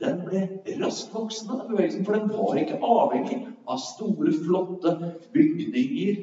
Den 0.00 0.22
ble 0.26 0.42
raskt 0.80 1.14
voksende, 1.14 1.58
den 1.58 1.70
bevegelsen, 1.70 2.04
for 2.06 2.16
den 2.16 2.30
var 2.32 2.58
ikke 2.58 2.78
avhengig 2.82 3.38
av 3.68 3.80
store, 3.82 4.32
flotte 4.44 4.92
bygninger, 5.34 6.22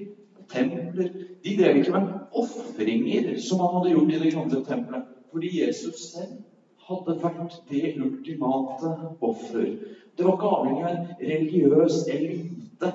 templer. 0.49 1.11
De 1.45 1.55
drev 1.59 1.77
ikke 1.81 1.93
med 1.95 2.13
ofringer, 2.41 3.35
som 3.38 3.61
han 3.63 3.75
hadde 3.77 3.93
gjort 3.93 4.13
i 4.13 4.21
det 4.23 4.31
gamle 4.33 4.61
tempelet. 4.65 5.09
Fordi 5.31 5.51
Jesus 5.61 6.05
selv 6.15 6.39
hadde 6.89 7.17
vært 7.21 7.59
det 7.69 7.93
ultimate 8.01 8.93
offer. 9.21 9.67
Det 10.17 10.25
var 10.25 10.38
ikke 10.38 10.53
avhengig 10.55 10.85
av 10.88 10.95
en 10.95 11.11
religiøs 11.21 11.99
elite, 12.15 12.93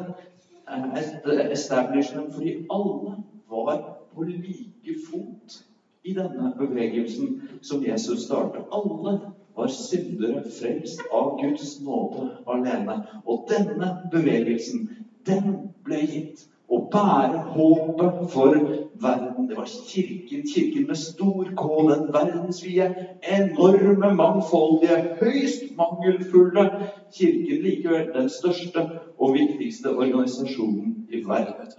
et 0.75 1.29
establishment, 1.53 2.33
fordi 2.35 2.57
alle 2.73 3.15
var 3.53 3.81
på 4.15 4.25
like 4.27 4.97
fot 5.07 5.59
i 6.05 6.13
denne 6.17 6.51
bevegelsen 6.59 7.39
som 7.63 7.85
Jesus 7.85 8.25
startet. 8.27 8.65
Alle 8.73 9.19
var 9.57 9.69
syndere 9.69 10.43
frelst 10.51 11.01
av 11.13 11.39
Guds 11.43 11.81
nåde 11.87 12.27
alene. 12.47 12.97
Og 13.27 13.47
denne 13.51 13.91
bevegelsen, 14.13 14.89
den 15.27 15.71
ble 15.87 16.01
gitt 16.03 16.43
å 16.73 16.81
bære 16.93 17.41
håpet 17.55 18.21
for 18.33 18.57
verden. 19.03 19.47
Det 19.49 19.57
var 19.59 19.69
Kirken, 19.69 20.47
Kirken 20.49 20.89
med 20.89 20.99
stor 20.99 21.51
K, 21.59 21.69
den 21.91 22.07
verdensvide, 22.15 22.89
enorme, 23.37 24.11
mangfoldige, 24.17 24.99
høyst 25.21 25.69
mangelfulle 25.79 26.67
Kirken. 27.15 27.63
Likevel 27.65 28.11
den 28.17 28.31
største 28.33 28.87
og 29.19 29.37
viktigste 29.37 29.95
organisasjonen 29.95 31.05
i 31.13 31.23
verden. 31.29 31.71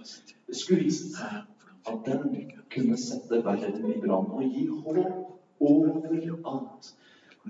Det 0.46 0.56
skulle 0.56 0.86
vise 0.86 1.10
seg 1.12 1.42
at 1.86 2.06
den 2.06 2.46
kunne 2.72 2.98
sette 2.98 3.42
verden 3.44 3.90
i 3.90 3.98
brann 4.02 4.30
og 4.32 4.46
gi 4.46 4.66
håp 4.70 5.66
overalt 5.66 6.94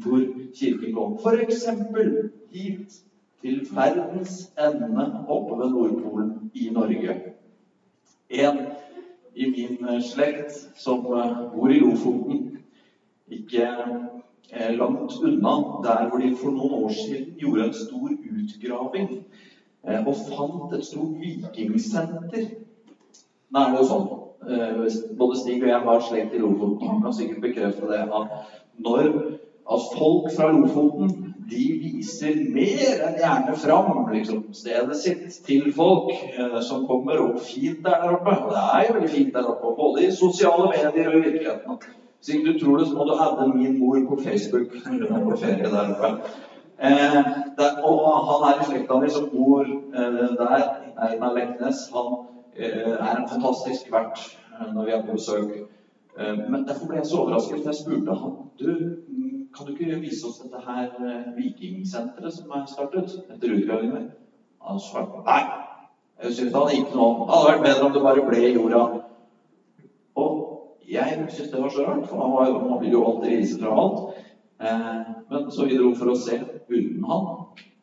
hvor 0.03 0.23
Kirken 0.55 0.95
kom. 0.95 1.19
F.eks. 1.23 1.65
hit 2.51 3.03
til 3.41 3.69
verdens 3.73 4.53
ende 4.59 5.07
oppe 5.29 5.59
ved 5.63 5.71
Nordpolen 5.71 6.51
i 6.55 6.71
Norge. 6.73 7.21
En 8.31 8.59
i 9.37 9.51
min 9.51 9.89
eh, 9.89 10.03
slekt 10.03 10.71
som 10.77 11.07
eh, 11.07 11.41
bor 11.53 11.71
i 11.71 11.81
Lofoten, 11.81 12.59
ikke 13.29 13.67
eh, 14.53 14.73
langt 14.79 15.19
unna 15.23 15.57
der 15.85 16.09
hvor 16.09 16.23
de 16.23 16.37
for 16.37 16.57
noen 16.57 16.85
år 16.85 16.95
siden 16.97 17.35
gjorde 17.41 17.67
en 17.67 17.75
stor 17.75 18.15
utgraving 18.41 19.11
og 19.87 20.15
fant 20.27 20.73
et 20.75 20.87
stort 20.87 21.13
vikingsenter. 21.21 22.47
Nå 23.51 23.61
er 23.61 23.75
det 23.75 23.83
jo 23.83 23.91
sånn 23.91 24.15
Både 25.19 25.37
Stig 25.39 25.63
og 25.63 25.69
jeg 25.69 25.83
har 25.83 26.03
slekt 26.07 26.35
i 26.37 26.41
Lofoten. 26.43 26.87
Han 26.87 27.01
kan 27.03 27.15
sikkert 27.15 27.41
bekrefte 27.43 27.89
det. 27.91 28.03
at 28.05 28.35
når 28.79 29.09
at 29.73 29.87
folk 29.99 30.29
fra 30.37 30.51
Lofoten 30.55 31.35
de 31.51 31.67
viser 31.83 32.39
mer 32.55 33.03
enn 33.07 33.19
gjerne 33.21 33.55
fram 33.59 34.01
liksom, 34.11 34.41
stedet 34.55 34.97
sitt 34.99 35.37
til 35.47 35.69
folk 35.75 36.11
eh, 36.15 36.59
som 36.67 36.87
kommer 36.89 37.23
opp 37.23 37.39
fint 37.47 37.85
der 37.87 38.09
oppe. 38.11 38.35
Og 38.47 38.51
det 38.55 38.65
er 38.65 38.89
jo 38.89 38.97
veldig 38.97 39.13
fint 39.13 39.33
der 39.35 39.51
oppe, 39.53 39.75
både 39.79 40.07
i 40.07 40.11
sosiale 40.15 40.73
medier 40.73 41.13
og 41.13 41.19
i 41.19 41.23
virkeligheten. 41.29 41.79
Hvis 42.19 42.35
ikke 42.35 42.53
du 42.53 42.59
tror 42.59 42.81
det, 42.81 42.89
så 42.89 42.99
må 42.99 43.07
du 43.07 43.15
adde 43.15 43.49
min 43.55 43.79
mor 43.79 44.01
på 44.09 44.21
Facebook 44.25 44.75
på 44.75 45.41
ferie 45.43 45.71
der 45.71 45.95
oppe. 45.95 46.13
Eh, 46.79 47.21
der, 47.59 47.79
og 47.89 48.01
han 48.29 48.49
er 48.49 48.59
i 48.61 48.67
slekta 48.71 48.99
mi 49.01 49.11
som 49.11 49.31
bor 49.33 49.63
eh, 49.65 50.27
der 50.41 50.67
Einar 51.07 51.33
Leknes. 51.35 51.87
Han 51.95 52.11
eh, 52.57 52.93
er 52.93 53.15
en 53.17 53.29
fantastisk 53.31 53.93
vert 53.93 54.21
eh, 54.61 54.75
når 54.75 54.85
vi 54.85 54.93
er 54.99 55.07
på 55.07 55.17
besøk. 55.17 55.55
Eh, 56.19 56.51
men 56.51 56.67
derfor 56.69 56.91
ble 56.91 57.01
jeg 57.01 57.07
så 57.07 57.23
overrasket 57.23 57.65
da 57.65 57.73
jeg 57.73 57.81
spurte 57.81 58.19
han 58.21 58.37
du, 58.61 58.71
kan 59.57 59.67
du 59.67 59.73
ikke 59.73 60.01
vise 60.03 60.27
oss 60.29 60.41
dette 60.43 60.61
her 60.67 60.91
eh, 61.01 61.29
vikingsenteret 61.37 62.35
som 62.35 62.53
er 62.53 62.67
startet 62.69 63.15
etter 63.25 63.55
utgravingene? 63.57 64.11
Han 64.67 64.83
svarte 64.83 65.23
nei. 65.25 65.43
Jeg 66.23 66.35
syntes 66.37 66.57
han 66.57 66.73
ikke 66.75 66.97
noe 66.97 67.07
om. 67.09 67.23
Det 67.23 67.35
hadde 67.37 67.51
vært 67.53 67.65
bedre 67.67 67.87
om 67.87 67.95
det 67.95 68.03
bare 68.05 68.25
ble 68.27 68.43
i 68.43 68.53
jorda. 68.57 68.83
Og 70.17 70.43
jeg 70.89 71.17
syntes 71.29 71.53
det 71.53 71.63
var 71.63 71.73
så 71.73 71.87
rart, 71.87 72.05
for 72.09 72.23
han, 72.23 72.35
var, 72.35 72.53
han 72.71 72.83
ville 72.83 72.97
jo 72.97 73.05
alltid 73.11 73.37
vise 73.37 73.61
fra 73.61 73.73
alt. 73.83 74.21
Eh, 74.61 75.15
men 75.31 75.49
så 75.53 75.69
vi 75.69 75.79
dro 75.79 75.95
for 75.97 76.13
å 76.13 76.19
se 76.19 76.41
uten 76.69 77.09
han. 77.09 77.33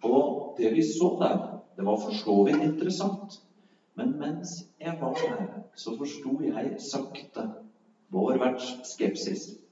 Og 0.03 0.55
det 0.59 0.73
vi 0.75 0.85
så 0.85 1.13
der, 1.21 1.41
det 1.77 1.87
var 1.87 1.99
for 2.01 2.17
så 2.17 2.37
vidt 2.47 2.61
interessant. 2.65 3.39
Men 3.97 4.15
mens 4.21 4.55
jeg 4.81 4.97
var 5.01 5.17
der, 5.21 5.49
så 5.77 5.93
forsto 5.97 6.39
jeg 6.45 6.73
sakte 6.81 7.49
vår 8.13 8.39
verts 8.41 8.73
skepsis. 8.93 9.62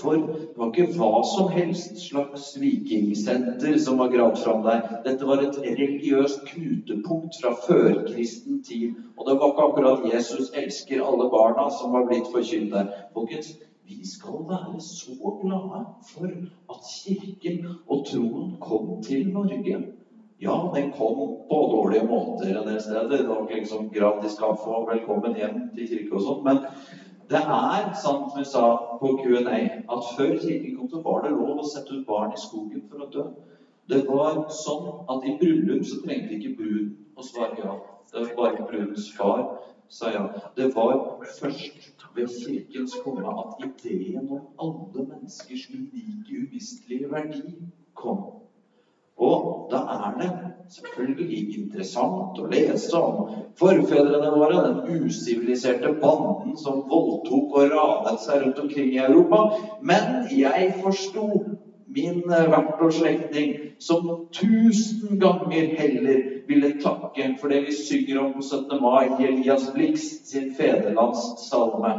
For 0.00 0.16
det 0.16 0.56
var 0.56 0.70
ikke 0.72 0.96
hva 0.96 1.20
som 1.28 1.50
helst 1.52 1.98
slags 2.00 2.46
vikingsenter 2.60 3.76
som 3.84 4.00
var 4.00 4.12
gravd 4.14 4.38
fram 4.40 4.62
der. 4.64 4.86
Dette 5.04 5.28
var 5.28 5.42
et 5.44 5.58
religiøst 5.60 6.46
knutepunkt 6.48 7.36
fra 7.42 7.52
førkristen 7.66 8.62
tid. 8.64 8.96
Og 9.16 9.28
det 9.28 9.36
var 9.36 9.52
ikke 9.52 9.66
akkurat 9.68 10.06
'Jesus 10.08 10.52
elsker 10.62 11.04
alle 11.04 11.28
barna' 11.34 11.68
som 11.78 11.92
var 11.92 12.08
blitt 12.08 12.32
forkynt 12.32 12.72
der. 12.72 12.92
Folkens, 13.14 13.52
vi 13.84 14.06
skal 14.06 14.44
være 14.48 14.80
så 14.80 15.12
glade 15.42 15.84
for 16.12 16.28
at 16.74 16.80
Kirken 16.96 17.66
og 17.88 18.06
troen 18.06 18.56
kom 18.60 19.02
til 19.02 19.32
Norge. 19.32 19.82
Ja, 20.40 20.72
den 20.74 20.90
kom 20.90 21.16
på 21.48 21.58
dårlige 21.72 22.06
måter 22.06 22.60
en 22.60 22.68
del 22.68 22.80
steder. 22.80 23.08
Det 23.08 23.28
var 23.28 23.48
liksom 23.54 23.90
gratis 23.92 24.38
kaffe 24.38 24.70
og 24.72 24.88
velkommen 24.88 25.36
hjem 25.36 25.58
til 25.74 25.88
kirke 25.90 26.16
og 26.16 26.22
sånn. 26.24 26.62
Det 27.30 27.38
er 27.38 27.92
sant 27.94 28.32
som 28.32 28.38
vi 28.40 28.42
sa 28.50 28.64
på 28.98 29.12
Q&A, 29.20 29.58
at 29.94 30.06
før 30.16 30.32
kirken 30.40 30.72
kom, 30.76 30.88
så 30.90 30.98
var 31.04 31.20
det 31.22 31.36
lov 31.36 31.60
å 31.62 31.66
sette 31.72 31.94
ut 31.94 32.06
barn 32.08 32.32
i 32.34 32.40
skogen 32.42 32.82
for 32.90 33.04
å 33.04 33.10
dø. 33.12 33.26
Det 33.90 34.00
var 34.08 34.40
sånn 34.54 34.88
at 35.14 35.26
i 35.28 35.36
bryllup 35.38 35.84
så 35.86 36.00
trengte 36.02 36.34
ikke 36.36 36.56
bruden 36.58 36.90
å 37.14 37.26
svare 37.26 37.60
ja. 37.62 37.76
Det 38.10 38.24
var 38.24 38.34
bare 38.40 38.66
brudens 38.66 39.06
far 39.14 39.44
sa 39.90 40.10
ja. 40.10 40.24
Det 40.58 40.72
var 40.74 41.22
først 41.38 42.04
ved 42.14 42.34
kirkens 42.34 42.96
komme 43.04 43.22
at 43.44 43.62
ideen 43.62 44.26
om 44.26 44.42
alle 44.64 45.06
menneskers 45.12 45.68
unike, 45.70 46.42
umistelige 46.42 47.10
verdi 47.14 47.54
kom. 47.94 48.24
Og 49.20 49.68
da 49.70 49.80
er 49.94 50.14
det 50.20 50.28
selvfølgelig 50.72 51.40
interessant 51.58 52.38
å 52.40 52.48
lese 52.50 52.96
om 52.96 53.32
forfedrene 53.60 54.30
våre, 54.32 54.62
den 54.64 55.04
usiviliserte 55.04 55.92
banden 56.00 56.56
som 56.60 56.86
voldtok 56.88 57.56
og 57.58 57.74
ranet 57.74 58.22
seg 58.24 58.44
rundt 58.44 58.62
omkring 58.64 58.94
i 58.94 59.02
Europa. 59.04 59.42
Men 59.84 60.24
jeg 60.32 60.72
forsto 60.80 61.26
min 61.90 62.22
vert 62.30 62.80
og 62.80 62.92
slektning 62.94 63.54
som 63.82 64.08
tusen 64.36 65.18
ganger 65.20 65.72
heller 65.80 66.20
ville 66.48 66.76
takke 66.82 67.32
for 67.40 67.52
det 67.52 67.64
vi 67.66 67.76
synger 67.76 68.20
om 68.24 68.34
på 68.36 68.44
17. 68.46 68.76
mai 68.80 69.10
i 69.18 69.30
Elias 69.32 69.68
Blix 69.74 70.06
sin 70.30 70.52
fedrelandssalme. 70.54 71.96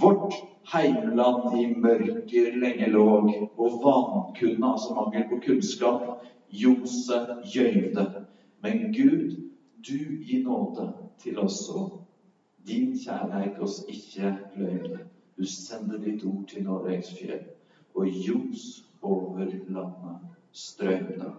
Vårt 0.00 0.34
heimland 0.72 1.58
i 1.60 1.68
mørker 1.80 2.56
lenge 2.60 2.88
låg, 2.92 3.30
og 3.56 3.78
vankunna, 3.84 4.74
altså 4.74 4.96
mangel 4.96 5.24
på 5.30 5.40
kunnskap, 5.46 6.24
Jose 6.52 7.18
gjøyde. 7.54 8.24
Men 8.62 8.92
Gud, 8.92 9.36
du 9.88 9.98
gi 10.26 10.42
nåde 10.42 10.92
til 11.18 11.38
oss 11.38 11.68
òg. 11.70 12.00
Din 12.66 12.96
kjærleik 12.98 13.60
oss 13.62 13.84
ikke 13.88 14.32
løyvde. 14.56 15.04
Du 15.38 15.44
sender 15.46 15.98
ditt 16.02 16.24
ord 16.26 16.46
til 16.48 16.64
Norges 16.66 17.12
fjell, 17.18 17.44
og 17.94 18.06
ljos 18.06 18.84
over 19.02 19.44
landet 19.44 20.16
strømde. 20.52 21.32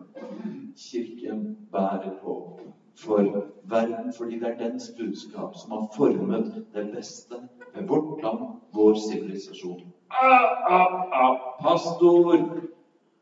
Kirken 0.77 1.57
bærer 1.71 2.15
håp 2.21 2.62
for 2.95 3.43
verden, 3.63 4.13
fordi 4.17 4.39
det 4.39 4.47
er 4.47 4.57
dens 4.57 4.91
budskap 4.97 5.55
som 5.55 5.71
har 5.71 5.88
formet 5.97 6.65
det 6.73 6.91
beste 6.95 7.36
med 7.75 7.88
vårt 7.88 8.23
land, 8.23 8.43
vår 8.73 8.93
sivilisasjon. 9.10 9.81
Ah, 10.10 10.71
ah, 10.71 10.95
ah, 11.12 11.38
pastor! 11.62 12.62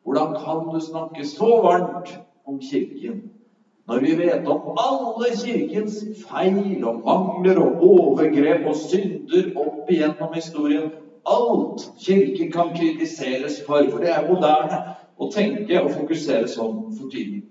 Hvordan 0.07 0.35
kan 0.45 0.73
du 0.73 0.79
snakke 0.79 1.25
så 1.27 1.47
varmt 1.61 2.19
om 2.47 2.61
Kirken 2.61 3.17
når 3.87 3.99
vi 4.03 4.13
vet 4.19 4.47
om 4.47 4.79
alle 4.79 5.27
Kirkens 5.35 5.97
feil 6.27 6.85
og 6.87 7.01
mangler 7.07 7.59
og 7.59 7.83
overgrep 7.89 8.63
og 8.71 8.79
synder 8.79 9.49
opp 9.59 9.91
igjennom 9.91 10.31
historien? 10.35 10.87
Alt 11.27 11.83
Kirken 11.99 12.51
kan 12.55 12.71
kritiseres 12.75 13.59
for, 13.67 13.83
for 13.91 13.99
det 14.03 14.13
er 14.15 14.31
moderne 14.31 14.79
å 15.19 15.27
tenke 15.33 15.83
og 15.83 15.91
fokusere 15.91 16.47
sånn 16.55 16.85
for 16.95 17.11
tiden. 17.11 17.43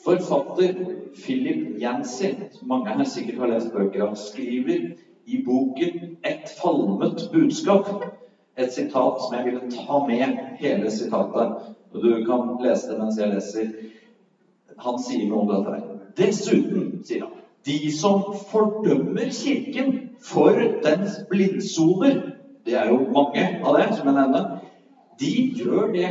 Forfatter 0.00 0.76
Philip 1.12 1.76
Yancey, 1.82 2.36
som 2.56 2.72
mange 2.72 2.96
her 2.96 3.04
sikkert 3.04 3.44
har 3.44 3.52
lest 3.52 3.72
bøker 3.76 4.08
av, 4.08 4.16
skriver 4.16 4.94
i 5.28 5.42
boken 5.44 6.16
'Et 6.24 6.56
falmet 6.56 7.28
budskap' 7.32 8.08
et 8.56 8.72
sitat 8.72 9.20
som 9.22 9.34
jeg 9.36 9.46
ville 9.48 9.70
ta 9.72 9.98
med 10.08 10.38
hele 10.60 10.90
sitatet. 10.90 11.72
Og 11.92 12.02
du 12.02 12.12
kan 12.28 12.56
lese 12.64 12.90
det 12.90 12.98
mens 13.00 13.18
jeg 13.20 13.32
leser. 13.34 13.72
Han 14.82 15.00
sier 15.00 15.28
noe 15.30 15.44
om 15.44 15.50
dette 15.52 15.74
her. 15.74 15.98
Dessuten, 16.18 16.88
sier 17.06 17.26
han, 17.26 17.42
de 17.66 17.90
som 17.92 18.22
fordømmer 18.50 19.30
Kirken 19.34 19.92
for 20.22 20.56
dens 20.84 21.20
blindsoner 21.30 22.18
Det 22.66 22.74
er 22.74 22.88
jo 22.90 23.12
mange 23.14 23.44
av 23.62 23.76
det, 23.78 23.86
som 23.94 24.08
jeg 24.08 24.16
nevner. 24.16 24.46
De 25.20 25.32
gjør 25.60 25.92
det 25.94 26.08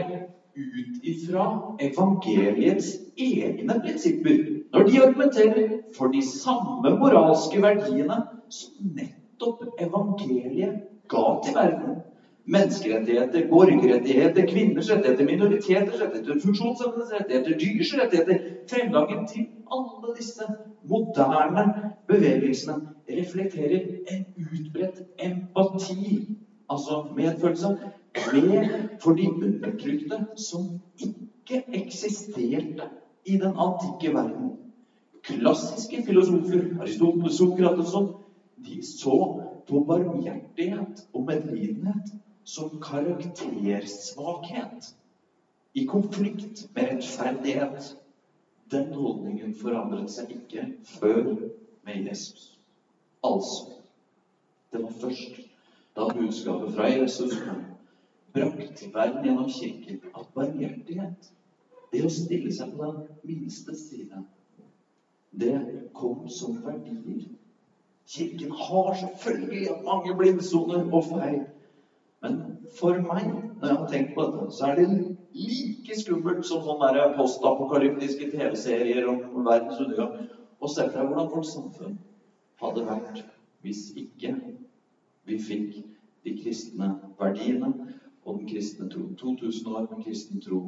ut 0.56 1.02
ifra 1.04 1.48
evangeliets 1.84 2.94
egne 3.20 3.76
prinsipper. 3.84 4.38
Når 4.72 4.88
de 4.88 5.02
argumenterer 5.04 5.74
for 5.98 6.14
de 6.14 6.24
samme 6.24 6.94
moralske 7.02 7.60
verdiene 7.64 8.22
som 8.48 8.94
nettopp 8.96 9.82
evangeliet 9.84 10.80
ga 11.12 11.26
til 11.44 11.58
verden. 11.60 11.98
Menneskerettigheter, 12.48 13.48
borgerrettigheter, 13.50 14.48
kvinners 14.48 14.90
rettigheter, 14.92 15.26
minoriteters 15.26 16.02
rettigheter, 16.02 16.40
funksjonshemmedes 16.44 17.14
rettigheter, 17.14 17.56
dyrs 17.60 17.94
rettigheter 18.00 18.38
Fremgangen 18.70 19.24
til 19.32 19.48
alle 19.78 20.12
disse 20.18 20.46
moderne 20.92 21.64
bevegelsene 22.08 22.94
reflekterer 23.10 23.88
en 24.14 24.22
utbredt 24.46 25.00
empati, 25.30 26.20
altså 26.70 27.00
medfølelse, 27.18 27.72
med 28.34 28.70
for 29.02 29.18
de 29.18 29.26
undertrykte 29.32 30.20
som 30.50 30.68
ikke 31.02 31.64
eksisterte 31.80 32.86
i 33.26 33.40
den 33.42 33.58
antikke 33.66 34.14
verden. 34.14 34.54
Klassiske 35.26 36.04
filosofer, 36.06 36.70
Aristoteles, 36.78 37.40
Sokrates 37.42 37.90
og 37.90 37.92
sånn, 37.96 38.14
de 38.66 38.78
så 38.86 39.18
på 39.68 39.82
barmhjertighet 39.90 41.02
og 41.14 41.26
medlidenhet 41.28 42.14
som 42.46 42.82
karaktersvakhet 42.82 44.96
i 45.74 45.86
konflikt 45.86 46.70
med 46.76 46.84
rettferdighet. 46.84 47.98
Den 48.72 48.94
holdningen 48.94 49.56
forandret 49.62 50.12
seg 50.14 50.32
ikke 50.38 50.68
før 50.86 51.24
med 51.86 52.08
Jesus. 52.08 52.60
Altså 53.24 53.72
Det 54.72 54.84
var 54.84 54.92
først 55.02 55.42
da 55.96 56.08
budskapet 56.14 56.74
fra 56.76 56.90
Jesus 56.90 57.34
brakt 58.34 58.78
til 58.78 58.94
verden 58.94 59.24
gjennom 59.24 59.50
Kirken, 59.50 60.00
at 60.18 60.26
barmhjertighet, 60.36 61.30
det 61.94 62.02
å 62.04 62.10
stille 62.12 62.52
seg 62.52 62.74
på 62.76 62.90
den 62.92 63.06
minste 63.24 63.76
side, 63.80 64.24
det 65.32 65.56
kom 65.96 66.28
som 66.30 66.58
verdier. 66.64 67.30
Kirken 68.08 68.52
har 68.52 68.98
selvfølgelig 69.00 69.70
mange 69.86 70.18
blindsoner 70.18 70.92
og 70.92 71.08
feil. 71.14 71.46
Men 72.26 72.38
for 72.80 72.98
meg, 73.06 73.28
når 73.62 73.68
jeg 73.70 73.78
har 73.78 73.90
tenkt 73.92 74.16
på 74.16 74.24
dette, 74.26 74.46
så 74.58 74.72
er 74.72 74.80
det 74.80 75.16
like 75.38 75.98
skummelt 76.00 76.48
som 76.50 76.64
sånne 76.66 77.04
postapokalyptiske 77.20 78.32
TV-serier 78.32 79.06
om 79.12 79.44
verdens 79.46 79.82
undergang 79.84 80.26
Og 80.60 80.72
se 80.72 80.88
for 80.88 80.98
deg 80.98 81.10
hvordan 81.12 81.32
vårt 81.34 81.50
samfunn 81.52 81.98
hadde 82.62 82.86
vært 82.88 83.22
hvis 83.66 83.90
ikke 83.98 84.32
vi 85.30 85.38
fikk 85.42 85.78
de 86.26 86.34
kristne 86.38 86.90
verdiene 87.20 87.72
og 88.26 88.40
den 88.40 88.50
kristne 88.50 88.90
tro. 88.90 89.08
2000 89.22 89.72
år 89.74 89.88
med 89.92 90.04
kristen 90.06 90.42
tro 90.42 90.60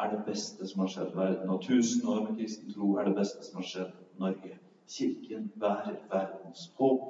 er 0.00 0.14
det 0.14 0.24
beste 0.26 0.66
som 0.68 0.82
har 0.84 0.92
skjedd 0.92 1.14
verden. 1.16 1.52
Og 1.52 1.64
1000 1.64 2.08
år 2.12 2.24
med 2.26 2.40
kristen 2.40 2.72
tro 2.74 2.94
er 3.00 3.08
det 3.08 3.16
beste 3.20 3.44
som 3.46 3.60
har 3.60 3.68
skjedd 3.70 3.94
Norge. 4.20 4.56
Kirken 4.90 5.48
bærer 5.60 6.00
verdens 6.12 6.66
håp. 6.80 7.06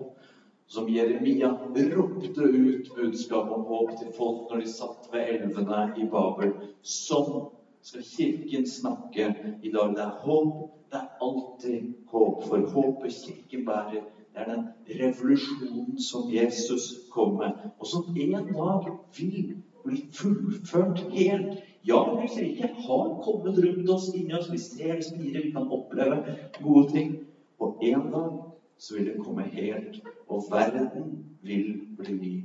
Som 0.71 0.89
Jeremia 0.89 1.49
ropte 1.75 2.43
ut 2.43 2.95
budskap 2.97 3.51
om 3.51 3.63
håp 3.67 3.89
til 3.99 4.13
folk 4.15 4.51
når 4.51 4.61
de 4.63 4.69
satt 4.71 5.09
ved 5.11 5.31
elvene 5.33 5.79
i 5.99 6.05
Babel. 6.13 6.53
Sånn 6.87 7.49
skal 7.83 8.05
Kirken 8.07 8.69
snakke 8.71 9.33
i 9.67 9.73
dag. 9.75 9.97
Det 9.97 10.05
er 10.05 10.21
håp. 10.23 10.61
Det 10.93 11.01
er 11.01 11.09
alltid 11.27 11.89
håp. 12.13 12.45
For 12.47 12.69
håpet 12.75 13.17
Kirken 13.17 13.65
bærer, 13.67 14.05
det 14.31 14.45
er 14.45 14.53
den 14.53 14.63
revolusjonen 15.01 15.99
som 16.07 16.31
Jesus 16.31 16.87
kom 17.11 17.35
med, 17.43 17.67
og 17.81 17.91
som 17.91 18.07
en 18.15 18.47
dag 18.55 18.87
vil 19.19 19.57
bli 19.83 20.05
fullført 20.15 21.03
helt. 21.17 21.59
Ja, 21.83 21.99
Guds 22.15 22.39
rike 22.39 22.71
har 22.87 23.11
kommet 23.27 23.59
rundt 23.59 23.91
oss, 23.91 24.07
inni 24.15 24.39
oss. 24.39 24.53
Vi 24.55 24.63
ser 24.69 25.03
spirer, 25.03 25.43
vi 25.49 25.51
kan 25.59 25.67
oppleve 25.67 26.23
gode 26.63 26.87
ting. 26.95 27.13
Og 27.59 27.83
en 27.83 28.07
dag 28.15 28.39
så 28.81 28.97
vil 28.97 29.11
det 29.11 29.25
komme 29.25 29.43
helt, 29.53 30.01
og 30.29 30.47
verden 30.51 31.27
vil 31.41 31.81
bli. 31.99 32.45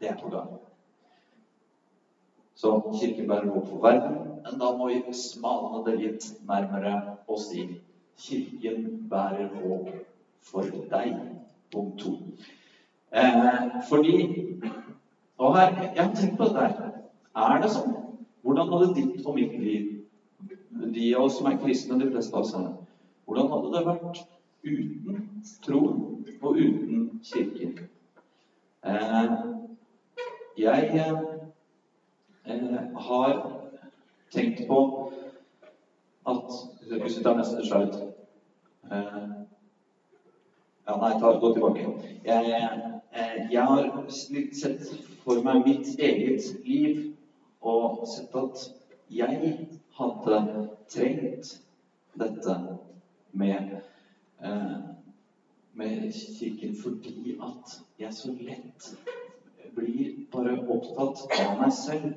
Det 0.00 0.08
er 0.08 0.16
på 0.22 0.30
gang. 0.30 0.52
Så 2.54 2.80
Kirken 3.00 3.28
bærer 3.28 3.50
håp 3.50 3.68
for 3.68 3.82
verden, 3.82 4.18
men 4.44 4.60
da 4.60 4.70
må 4.76 4.88
vi 4.88 5.14
smalne 5.18 5.82
det 5.86 5.96
litt 5.98 6.28
nærmere 6.46 7.16
og 7.26 7.40
si 7.42 7.66
Kirken 8.18 9.08
bærer 9.10 9.50
håp 9.64 9.90
for 10.42 10.70
deg. 10.90 11.16
Punkt 11.72 11.98
to. 11.98 12.14
Eh, 13.10 13.82
fordi 13.88 14.14
Og 15.38 15.58
her, 15.58 15.92
jeg 15.94 16.04
har 16.04 16.14
tenkt 16.14 16.36
på 16.38 16.44
dette 16.44 16.60
her. 16.60 16.90
Er 17.34 17.62
det 17.62 17.70
sånn? 17.74 17.94
Hvordan 18.46 18.68
hadde 18.70 18.94
ditt 18.94 19.26
og 19.26 19.34
mitt 19.34 19.56
liv, 19.58 19.88
de 20.94 21.08
av 21.16 21.24
oss 21.24 21.40
som 21.40 21.48
er 21.50 21.58
kristne, 21.58 21.98
de 21.98 22.06
fleste 22.12 22.36
av 22.36 22.44
oss 22.44 22.52
her, 22.54 22.68
hvordan 23.26 23.50
hadde 23.50 23.72
det 23.74 23.82
vært 23.88 24.20
uten 24.64 25.28
tro 25.62 25.80
og 26.40 26.56
uten 26.56 27.20
kirke. 27.24 27.88
Eh, 28.86 29.32
jeg 30.58 31.14
eh, 32.44 32.78
har 32.96 33.60
tenkt 34.30 34.66
på 34.68 35.12
at 36.26 36.52
Hvis 37.02 37.18
vi 37.18 37.22
tar 37.24 37.36
neste 37.36 37.66
slide 37.66 38.12
eh, 38.92 39.30
ja, 40.86 40.96
nei, 41.00 41.12
ta, 41.20 41.32
gå 41.40 41.52
tilbake. 41.52 41.84
Jeg, 42.24 42.44
jeg 43.50 43.62
har 43.64 44.10
sett 44.52 44.82
for 45.24 45.40
meg 45.46 45.62
mitt 45.64 45.94
eget 45.96 46.44
liv 46.66 47.14
og 47.64 48.04
sett 48.08 48.36
at 48.36 48.66
jeg 49.08 49.54
hadde 49.96 50.68
trengt 50.92 51.54
dette 52.20 52.56
med, 53.32 53.78
med 55.74 56.12
Kirken 56.38 56.74
fordi 56.82 57.36
at 57.42 57.76
jeg 57.98 58.14
så 58.14 58.32
lett 58.38 58.90
blir 59.74 60.26
bare 60.32 60.58
opptatt 60.70 61.24
av 61.40 61.58
meg 61.60 61.72
selv. 61.74 62.12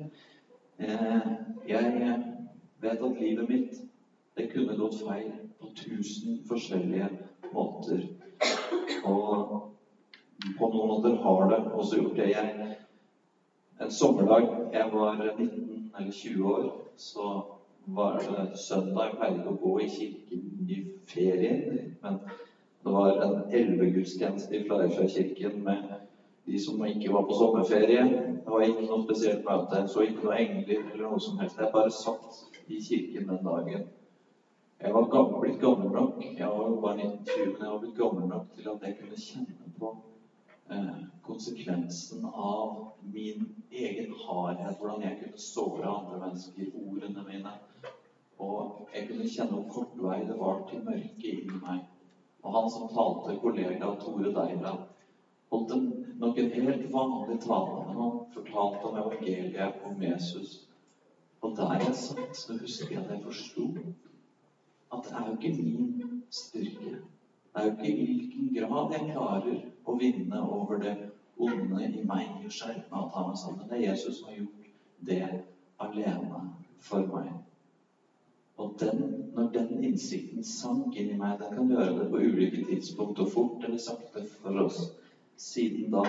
Eh, 0.78 1.30
jeg 1.66 2.18
vet 2.80 3.02
at 3.02 3.20
livet 3.20 3.48
mitt 3.50 3.80
det 4.38 4.46
kunne 4.52 4.76
gått 4.78 5.00
feil 5.02 5.32
på 5.58 5.72
tusen 5.74 6.38
forskjellige 6.48 7.08
måter. 7.52 8.04
Og 9.02 9.72
på 10.58 10.68
noen 10.70 10.92
måter 10.92 11.16
har 11.24 11.48
det 11.50 11.60
også 11.72 12.02
gjort 12.02 12.20
det. 12.20 12.28
Jeg, 12.36 12.76
en 13.82 13.90
sommerdag 13.90 14.46
jeg 14.72 14.92
var 14.92 15.18
19 15.24 15.90
eller 15.98 16.12
20 16.12 16.52
år, 16.52 16.68
så 16.96 17.26
var 17.96 18.18
det 18.20 18.58
søndag. 18.58 19.16
Pleide 19.18 19.48
å 19.48 19.56
gå 19.62 19.74
i 19.84 19.88
kirken 19.92 20.68
i 20.68 20.78
ferien, 21.08 21.94
men 22.02 22.20
det 22.84 22.94
var 22.94 23.20
en 23.24 23.36
elvegudstjeneste 23.60 24.56
i 24.56 24.64
Flarøyfjordkirken 24.68 25.62
med 25.64 25.94
de 26.48 26.58
som 26.62 26.84
ikke 26.86 27.12
var 27.12 27.26
på 27.28 27.36
sommerferie. 27.36 28.04
Det 28.44 28.54
var 28.54 28.64
ikke 28.64 28.86
noe 28.88 29.04
spesielt 29.04 29.44
møte. 29.48 29.82
Så 29.92 30.06
ikke 30.06 30.24
noe 30.26 30.38
engler 30.40 30.84
eller 30.92 31.06
noe 31.10 31.20
som 31.20 31.40
helst. 31.40 31.60
Jeg 31.60 31.74
bare 31.74 31.92
satt 31.92 32.42
i 32.68 32.80
kirken 32.84 33.28
den 33.32 33.44
dagen. 33.44 33.88
Jeg 34.78 34.94
var 34.94 35.08
gammel, 35.10 35.40
blitt 35.42 35.60
gammel 35.60 35.90
nok 35.90 36.20
jeg 36.22 36.48
var 36.48 36.74
bare 36.82 37.02
1920, 37.02 37.46
men 37.52 37.62
jeg 37.64 37.70
var 37.72 37.80
blitt 37.82 37.96
gammel 37.98 38.28
nok 38.30 38.44
til 38.54 38.68
at 38.70 38.84
jeg 38.86 38.94
kunne 39.00 39.16
kjenne 39.18 39.70
på 39.78 39.88
eh, 40.70 41.00
konsekvensen 41.38 42.24
av 42.24 42.92
min 43.00 43.54
egen 43.70 44.14
hardhet. 44.26 44.78
Hvordan 44.80 45.02
jeg 45.02 45.18
kunne 45.20 45.38
såre 45.38 45.86
andre 45.86 46.18
mennesker, 46.18 46.70
ordene 46.74 47.22
mine. 47.28 47.52
Og 48.42 48.88
jeg 48.94 49.04
kunne 49.06 49.28
kjenne 49.30 49.58
hvor 49.58 49.68
kort 49.74 49.92
vei 50.02 50.16
det 50.26 50.38
var 50.40 50.64
til 50.66 50.82
mørket 50.86 51.28
inni 51.30 51.60
meg. 51.62 51.84
Og 52.42 52.56
han 52.56 52.66
som 52.74 52.88
talte, 52.90 53.36
kollega 53.42 53.92
Tore 54.02 54.32
Deila, 54.34 54.72
holdt 55.52 55.74
en, 55.76 55.84
nok 56.18 56.40
en 56.42 56.50
helt 56.56 56.88
vanlig 56.94 57.36
tale, 57.44 57.84
men 57.86 58.00
han 58.02 58.16
fortalte 58.34 58.90
om 58.90 58.98
evangeliet 59.02 59.84
om 59.86 60.02
Jesus. 60.02 60.56
Og 61.42 61.54
der 61.60 61.84
jeg 61.84 61.94
satt, 62.00 62.34
så 62.36 62.56
husker 62.58 62.96
jeg 62.96 63.04
at 63.04 63.12
jeg 63.14 63.22
forsto 63.28 63.68
at 64.88 65.06
det 65.06 65.14
er 65.14 65.30
jo 65.30 65.36
ikke 65.36 65.62
min 65.62 66.22
styrke. 66.34 66.96
Det 66.98 67.62
er 67.62 67.68
jo 67.68 67.76
ikke 67.76 67.92
i 67.92 68.08
hvilken 68.10 68.50
grad 68.58 68.96
jeg 68.96 69.12
klarer 69.12 69.62
å 69.86 69.96
vinne 70.02 70.42
over 70.42 70.82
det 70.82 70.96
onde 71.38 71.84
i 71.84 72.04
meg 72.06 72.44
og 72.44 72.52
skjerpe 72.52 72.88
meg 72.90 73.04
og 73.04 73.12
ta 73.14 73.24
meg 73.28 73.38
sammen. 73.40 73.68
Det 73.68 73.78
er 73.78 73.84
Jesus 73.90 74.18
som 74.18 74.30
har 74.30 74.40
gjort 74.40 74.72
det 75.08 75.20
alene 75.84 76.40
for 76.88 77.06
meg. 77.12 77.30
Og 78.58 78.74
den, 78.80 79.04
når 79.36 79.52
den 79.54 79.84
innsikten 79.86 80.42
sank 80.44 80.96
inn 80.98 81.12
i 81.14 81.18
meg 81.20 81.38
Den 81.38 81.54
kan 81.54 81.70
gjøre 81.70 81.94
det 82.00 82.08
på 82.10 82.22
ulike 82.24 82.64
tidspunkt 82.66 83.22
og 83.22 83.30
fort 83.30 83.64
eller 83.68 83.78
sakte 83.82 84.24
for 84.32 84.58
oss. 84.64 84.80
Siden 85.38 85.92
da 85.94 86.02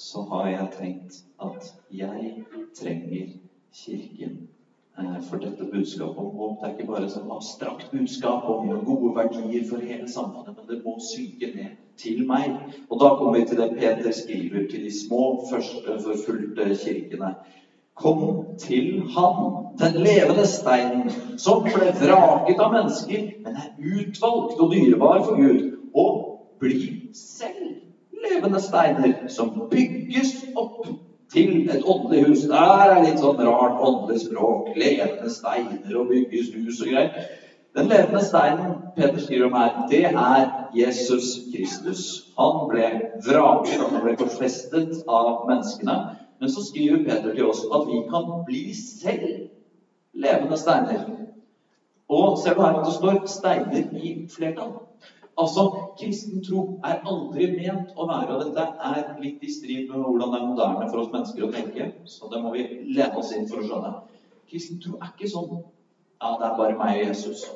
så 0.00 0.22
har 0.30 0.48
jeg 0.48 0.72
tenkt 0.78 1.20
at 1.44 1.68
jeg 1.92 2.46
trenger 2.78 3.36
Kirken 3.72 4.40
for 5.28 5.40
dette 5.40 5.64
budskapet 5.72 6.18
om 6.18 6.34
håp. 6.36 6.58
Det 6.60 6.68
er 6.68 6.74
ikke 6.76 6.88
bare 6.90 7.06
et 7.06 7.14
sånn 7.14 7.30
abstrakt 7.32 7.92
budskap 7.94 8.44
om 8.50 8.68
gode 8.86 9.14
verdier 9.16 9.64
for 9.70 9.80
hele 9.80 10.08
samfunnet, 10.10 10.56
men 10.58 10.68
det 10.68 10.80
må 10.84 10.98
synke 11.00 11.48
ned 11.54 11.78
til 12.00 12.22
meg. 12.28 12.52
Og 12.90 13.00
da 13.00 13.12
kommer 13.16 13.38
vi 13.38 13.46
til 13.48 13.60
det 13.60 13.70
Peter 13.78 14.12
skriver 14.12 14.68
til 14.70 14.84
de 14.86 14.92
små, 14.92 15.22
første 15.50 15.98
forfulgte 16.04 16.68
kirkene. 16.82 17.32
Kom 17.94 18.56
til 18.60 19.02
Han, 19.14 19.66
den 19.80 19.98
levende 20.00 20.44
steinen, 20.48 21.10
som 21.36 21.60
ble 21.64 21.90
vraket 21.98 22.60
av 22.60 22.72
mennesker, 22.72 23.26
men 23.44 23.58
er 23.60 23.74
utvalgt 23.76 24.60
og 24.60 24.72
dyrebar 24.72 25.20
for 25.26 25.36
Gud, 25.40 25.76
og 25.92 26.20
bli 26.62 27.10
selv 27.16 27.76
levende 28.24 28.60
steiner 28.62 29.28
som 29.28 29.52
bygges 29.70 30.38
opp 30.56 30.88
til 31.32 31.70
et 31.70 31.84
åndelig 31.88 32.26
hus. 32.26 32.44
Der 32.50 32.82
er 32.86 33.00
litt 33.04 33.22
sånn 33.22 33.40
rart 33.46 33.80
åndelig 33.80 34.26
språk. 34.26 34.72
Levende 34.78 35.30
steiner 35.32 35.96
og 36.00 36.12
bygges 36.12 36.52
hus 36.56 36.82
og 36.84 36.92
greier. 36.92 37.30
Den 37.72 37.88
levende 37.88 38.20
steinen 38.20 38.74
Peter 38.96 39.16
skriver 39.20 39.46
om 39.48 39.54
her, 39.56 39.76
det 39.88 40.04
er 40.10 40.50
Jesus 40.76 41.38
Kristus. 41.54 42.02
Han 42.36 42.66
ble 42.68 42.88
vraket, 43.24 43.80
han 43.80 44.04
ble 44.04 44.16
forfestet 44.20 44.98
av 45.08 45.46
menneskene. 45.48 45.96
Men 46.42 46.52
så 46.52 46.64
skriver 46.66 47.04
Peter 47.06 47.32
til 47.32 47.48
oss 47.48 47.64
at 47.72 47.88
vi 47.88 48.02
kan 48.12 48.28
bli 48.44 48.62
selv 48.76 49.48
levende 50.12 50.58
steiner. 50.60 51.04
Og 52.12 52.36
ser 52.42 52.58
du 52.58 52.60
her 52.60 52.80
at 52.80 52.84
det 52.86 52.96
står 52.98 53.20
'steiner' 53.24 53.96
i 53.96 54.10
flertall? 54.28 54.74
Altså, 55.40 55.62
kristen 55.96 56.42
tro 56.44 56.62
er 56.84 56.98
aldri 57.08 57.46
ment 57.56 57.94
å 57.96 58.04
være 58.08 58.34
Og 58.34 58.42
dette 58.42 58.64
er 58.88 59.20
litt 59.22 59.44
i 59.46 59.52
strid 59.52 59.88
med 59.88 60.02
hvordan 60.04 60.32
det 60.34 60.40
er 60.40 60.48
moderne 60.50 60.88
for 60.90 61.00
oss 61.02 61.12
mennesker 61.14 61.46
å 61.46 61.52
tenke. 61.54 61.86
Så 62.04 62.28
det 62.32 62.40
må 62.42 62.52
vi 62.52 62.64
lene 62.92 63.20
oss 63.20 63.32
inn 63.36 63.46
for 63.48 63.62
å 63.62 63.66
skjønne. 63.68 63.92
Kristen 64.50 64.80
tro 64.82 64.98
er 64.98 65.14
ikke 65.14 65.30
sånn 65.32 65.54
Ja, 65.54 66.34
det 66.38 66.48
er 66.48 66.58
bare 66.58 66.76
meg 66.80 66.98
og 66.98 67.06
Jesus. 67.06 67.46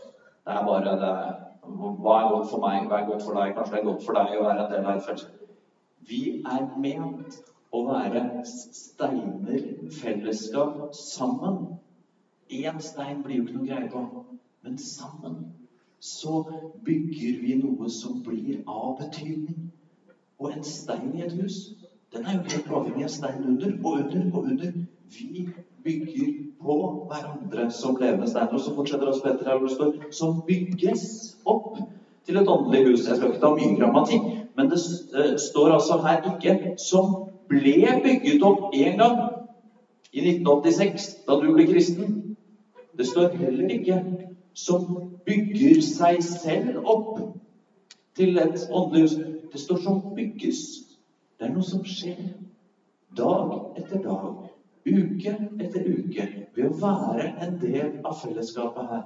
Det 0.47 0.55
er 0.55 0.65
bare 0.71 0.95
det 1.03 1.13
Hva 1.67 2.15
er 2.21 2.31
godt 2.33 2.49
for 2.53 2.63
meg? 2.65 2.87
Hva 2.89 3.03
er 3.03 3.11
godt 3.11 3.27
for 3.27 3.37
deg? 3.37 3.53
Kanskje 3.59 3.75
det 3.75 3.83
er 3.83 3.91
godt 3.91 4.07
for 4.07 4.21
deg 4.21 4.39
å 4.39 4.47
være 4.47 4.65
en 4.65 4.73
del 4.73 4.87
av 4.87 4.97
et 4.97 5.07
fellesskap. 5.09 5.45
Vi 6.07 6.23
er 6.47 6.67
ment 6.79 7.39
å 7.75 7.83
være 7.89 8.23
steiner, 8.47 9.65
fellesskap, 9.99 10.79
sammen. 10.95 11.65
Én 12.47 12.79
stein 12.81 13.25
blir 13.25 13.41
jo 13.41 13.47
ikke 13.47 13.57
noe 13.57 13.67
greie 13.67 13.89
på, 13.91 14.03
men 14.63 14.79
sammen 14.79 15.41
så 16.01 16.45
bygger 16.85 17.41
vi 17.43 17.57
noe 17.61 17.89
som 17.91 18.21
blir 18.23 18.61
av 18.67 18.99
betydning. 19.01 19.71
Og 20.39 20.53
en 20.53 20.65
stein 20.65 21.15
i 21.17 21.25
et 21.25 21.33
hus, 21.41 21.75
den 22.13 22.27
er 22.27 22.37
jo 22.37 22.51
helt 22.53 22.73
avhengig 22.79 23.07
av 23.09 23.15
stein 23.15 23.45
under 23.45 23.73
og 23.83 24.01
under 24.03 24.27
og 24.33 24.51
under. 24.53 24.73
Vi 25.17 25.49
bygger 25.85 26.33
på 26.63 26.77
hverandre 27.11 27.71
som 27.71 27.97
levende 28.01 28.29
steiner. 28.29 28.55
Og 28.55 28.61
så 28.61 28.75
fortsetter 28.77 29.11
oss 29.11 29.23
Petter 29.25 29.49
her 29.49 29.59
hvor 29.59 29.69
det 29.69 29.77
står 29.77 30.11
som 30.21 30.43
bygges 30.47 31.07
opp 31.47 31.79
til 32.27 32.41
et 32.41 32.51
åndelig 32.51 32.85
hus. 32.91 33.07
Jeg 33.07 33.17
skal 33.17 33.33
ikke 33.33 33.43
ta 33.43 33.55
mye 33.55 33.79
grammatikk, 33.79 34.29
men 34.59 34.71
det 34.71 34.81
står 35.41 35.73
altså 35.79 36.01
her 36.03 36.23
ikke 36.35 36.75
'som 36.79 37.31
ble 37.49 38.01
bygget 38.05 38.43
opp 38.43 38.75
en 38.75 38.99
gang'. 38.99 39.33
i 40.13 40.21
1986, 40.21 41.15
da 41.27 41.35
du 41.41 41.53
ble 41.53 41.67
kristen. 41.67 42.37
Det 42.97 43.07
står 43.07 43.29
heller 43.37 43.69
ikke 43.69 43.99
'som 44.57 45.11
bygger 45.27 45.81
seg 45.85 46.23
selv 46.25 46.79
opp 46.85 47.19
til 48.17 48.39
et 48.41 48.69
åndelig 48.73 49.03
hus'. 49.03 49.17
Det 49.53 49.61
står 49.61 49.77
'som 49.77 50.01
bygges'. 50.17 50.97
Det 51.39 51.49
er 51.49 51.53
noe 51.53 51.63
som 51.63 51.85
skjer 51.85 52.33
dag 53.17 53.53
etter 53.77 54.03
dag, 54.03 54.49
uke 54.87 55.35
etter 55.61 55.85
uke, 55.93 56.27
ved 56.57 56.65
å 56.65 56.79
være 56.81 57.29
en 57.45 57.61
del 57.61 58.01
av 58.05 58.17
fellesskapet 58.23 58.89
her. 58.91 59.03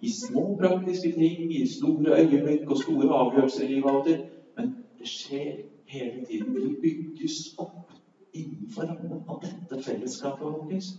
I 0.00 0.10
små 0.10 0.56
praktiske 0.60 1.12
ting, 1.14 1.52
i 1.52 1.66
store 1.66 2.18
øyeblikk 2.18 2.70
og 2.70 2.78
store 2.82 3.08
avgjørelser 3.14 3.64
i 3.64 3.72
livet 3.72 3.90
av 3.90 3.96
og 4.00 4.04
til. 4.06 4.20
Men 4.56 4.74
det 4.98 5.08
skjer 5.10 5.62
hele 5.86 6.24
tiden. 6.24 6.54
Vi 6.54 6.74
bygges 6.82 7.54
opp 7.58 7.92
innenfor 8.34 8.82
rammen 8.82 9.22
av 9.28 9.42
dette 9.42 9.82
fellesskapet. 9.82 10.92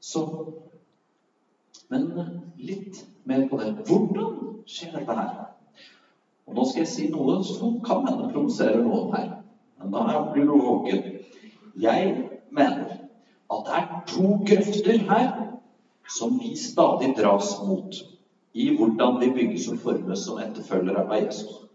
Så 0.00 0.24
Men 1.90 2.10
litt 2.56 3.04
mer 3.26 3.48
på 3.50 3.58
det. 3.58 3.70
Hvordan 3.88 4.60
skjer 4.68 4.94
dette 4.98 5.16
her? 5.16 5.32
Og 6.46 6.56
Nå 6.56 6.66
skal 6.66 6.84
jeg 6.84 6.90
si 6.90 7.08
noe 7.10 7.40
som 7.46 7.78
kan 7.86 8.06
hende 8.06 8.30
provoserer 8.30 8.82
noen 8.84 9.14
her. 9.14 9.30
Men 9.80 9.94
da 9.94 10.20
blir 10.32 10.46
du 10.46 10.56
våken. 10.60 11.18
Jeg 11.80 12.12
mener 12.50 12.94
at 13.50 13.66
det 13.66 13.76
er 13.80 13.88
to 14.10 14.26
grøfter 14.46 15.02
her 15.08 15.28
som 16.10 16.38
vi 16.38 16.54
stadig 16.58 17.12
dras 17.18 17.56
mot 17.66 18.00
i 18.54 18.68
hvordan 18.76 19.18
vi 19.22 19.30
bygges 19.34 19.68
og 19.70 19.78
formes 19.82 20.24
som 20.26 20.38
etterfølgere 20.42 21.04
av 21.06 21.14
Jesus. 21.18 21.66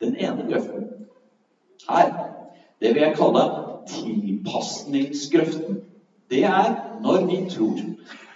Den 0.00 0.16
ene 0.16 0.44
grøften 0.48 0.84
her, 1.88 2.10
det 2.80 2.92
vil 2.94 3.02
jeg 3.02 3.16
kalle 3.16 3.44
tilpasningsgrøften. 3.88 5.80
Det 6.30 6.44
er 6.44 7.00
når 7.02 7.24
vi 7.30 7.38
tror 7.50 7.80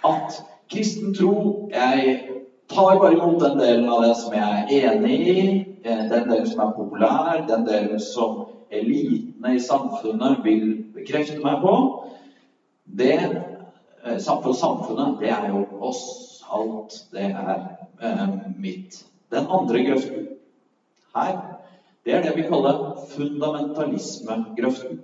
at 0.09 0.41
kristen 0.73 1.13
tro 1.13 1.69
Jeg 1.71 2.17
tar 2.73 2.99
bare 2.99 3.13
imot 3.13 3.39
den 3.43 3.57
delen 3.59 3.89
av 3.89 4.03
det 4.03 4.15
som 4.17 4.33
jeg 4.33 4.65
er 4.65 4.91
enig 4.91 5.17
i, 5.29 5.45
den 5.83 6.09
delen 6.09 6.47
som 6.49 6.63
er 6.65 6.75
populær, 6.77 7.43
den 7.47 7.65
delen 7.67 8.01
som 8.01 8.45
elitene 8.73 9.55
i 9.55 9.61
samfunnet 9.61 10.41
vil 10.45 10.67
bekrefte 10.95 11.41
meg 11.43 11.61
på. 11.61 11.75
Det 12.83 13.17
for 14.03 14.53
samfunnet, 14.53 15.19
det 15.19 15.29
er 15.29 15.49
jo 15.49 15.65
oss. 15.79 16.03
Alt 16.53 17.07
det 17.13 17.31
er 17.31 17.77
eh, 18.01 18.27
mitt. 18.59 19.05
Den 19.31 19.47
andre 19.49 19.79
grøften 19.87 20.27
her, 21.15 21.39
det 22.05 22.13
er 22.13 22.21
det 22.25 22.35
vi 22.35 22.43
kaller 22.45 22.93
fundamentalismegrøften. 23.09 24.99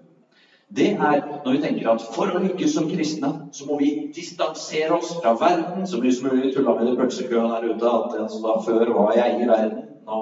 Det 0.70 0.92
er 0.92 1.22
når 1.44 1.56
vi 1.56 1.62
tenker 1.64 1.88
at 1.90 2.04
for 2.14 2.30
å 2.30 2.42
lykkes 2.44 2.76
som 2.76 2.90
kristne, 2.92 3.30
så 3.58 3.66
må 3.66 3.80
vi 3.80 3.90
distansere 4.14 4.94
oss 5.00 5.16
fra 5.18 5.32
verden. 5.40 5.88
Så 5.90 5.98
mye 6.02 6.14
som 6.14 6.30
mulig 6.30 6.52
tulla 6.54 6.76
med 6.78 6.92
de 6.92 6.98
pølsekøene 7.00 7.56
der 7.56 7.74
ute 7.74 7.94
at 7.94 8.30
som 8.30 8.46
da 8.46 8.54
før 8.68 8.92
var 8.94 9.16
jeg 9.18 9.40
i 9.40 9.48
verden. 9.50 9.88
Nå. 10.06 10.20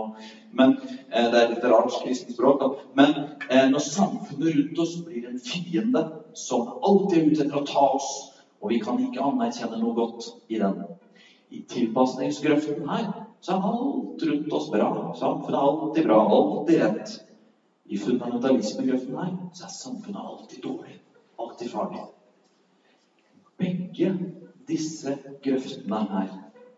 Men 0.55 0.77
eh, 1.11 1.27
Det 1.33 1.41
er 1.41 1.51
litt 1.51 1.67
rart 1.67 1.99
kristent 1.99 2.37
språk. 2.37 2.63
Men 2.95 3.13
eh, 3.49 3.67
når 3.73 3.83
samfunnet 3.89 4.55
rundt 4.55 4.81
oss 4.85 4.95
blir 5.03 5.27
en 5.27 5.43
fiende 5.43 6.05
som 6.31 6.71
alltid 6.79 7.19
er 7.19 7.27
ute 7.27 7.43
etter 7.43 7.59
å 7.59 7.67
ta 7.67 7.85
oss, 7.99 8.09
og 8.63 8.71
vi 8.71 8.79
kan 8.81 9.03
ikke 9.03 9.27
anerkjenne 9.27 9.81
noe 9.81 9.95
godt 9.99 10.31
i 10.47 10.63
den. 10.63 10.79
I 11.51 11.63
tilpasningsgrøften 11.75 12.87
her 12.87 13.11
så 13.43 13.55
er 13.55 13.67
alt 13.67 14.27
rundt 14.31 14.53
oss 14.55 14.71
bra. 14.71 14.89
Samfunnet 15.19 15.59
er 15.59 15.63
alltid 15.67 16.07
bra, 16.07 16.23
alltid 16.39 16.85
rett. 16.85 17.17
I 17.89 17.97
fundamentalismegrøften 17.97 19.15
her 19.15 19.35
så 19.53 19.63
er 19.67 19.73
samfunnet 19.73 20.21
alltid 20.29 20.63
dårlig, 20.63 20.97
alltid 21.39 21.69
farlig. 21.71 22.03
Begge 23.57 24.11
disse 24.67 25.17
grøftene 25.43 26.01
her, 26.11 26.33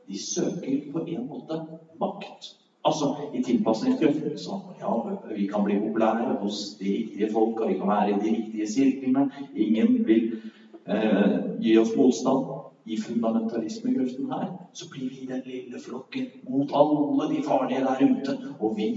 de 0.08 0.20
søker 0.22 0.92
på 0.94 1.06
en 1.08 1.26
måte 1.28 1.58
makt. 2.02 2.54
Altså, 2.86 3.10
I 3.34 3.42
tilpasningsgrøften 3.44 4.38
så 4.38 4.60
ja, 4.80 4.94
vi 5.34 5.48
kan 5.48 5.66
bli 5.66 5.80
populære 5.82 6.38
hos 6.42 6.62
de 6.80 6.86
riktige 6.86 7.32
folk, 7.34 7.60
og 7.60 7.70
vi 7.70 7.78
kan 7.82 7.88
være 7.88 8.10
i 8.10 8.20
de 8.22 8.36
riktige 8.38 8.68
sirklene. 8.68 9.30
Ingen 9.56 10.06
vil 10.08 10.42
eh, 10.86 11.36
gi 11.62 11.78
oss 11.78 11.96
motstand 11.98 12.46
i 12.90 12.98
fundamentalismegrøften 12.98 14.32
her, 14.34 14.46
så 14.74 14.86
blir 14.92 15.10
vi 15.10 15.28
den 15.30 15.42
lille 15.46 15.80
flokken 15.86 16.26
mot 16.50 16.72
alle 16.80 17.28
de 17.34 17.44
farlige 17.48 17.84
der 17.86 18.02
ute. 18.14 18.34
Og 18.60 18.78
vi 18.78 18.88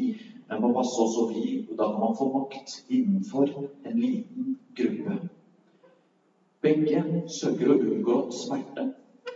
må 0.62 0.70
passe 0.76 1.02
oss, 1.05 1.16
og 1.22 1.35
vi 1.35 1.66
Da 1.78 1.85
kan 1.90 2.00
man 2.00 2.16
få 2.18 2.26
makt 2.33 2.85
innenfor 2.88 3.44
en 3.90 4.00
liten 4.00 4.57
gruppe. 4.78 5.18
Begge 6.62 7.02
søker 7.40 7.72
å 7.72 7.78
unngå 7.81 8.16
smerte. 8.31 8.87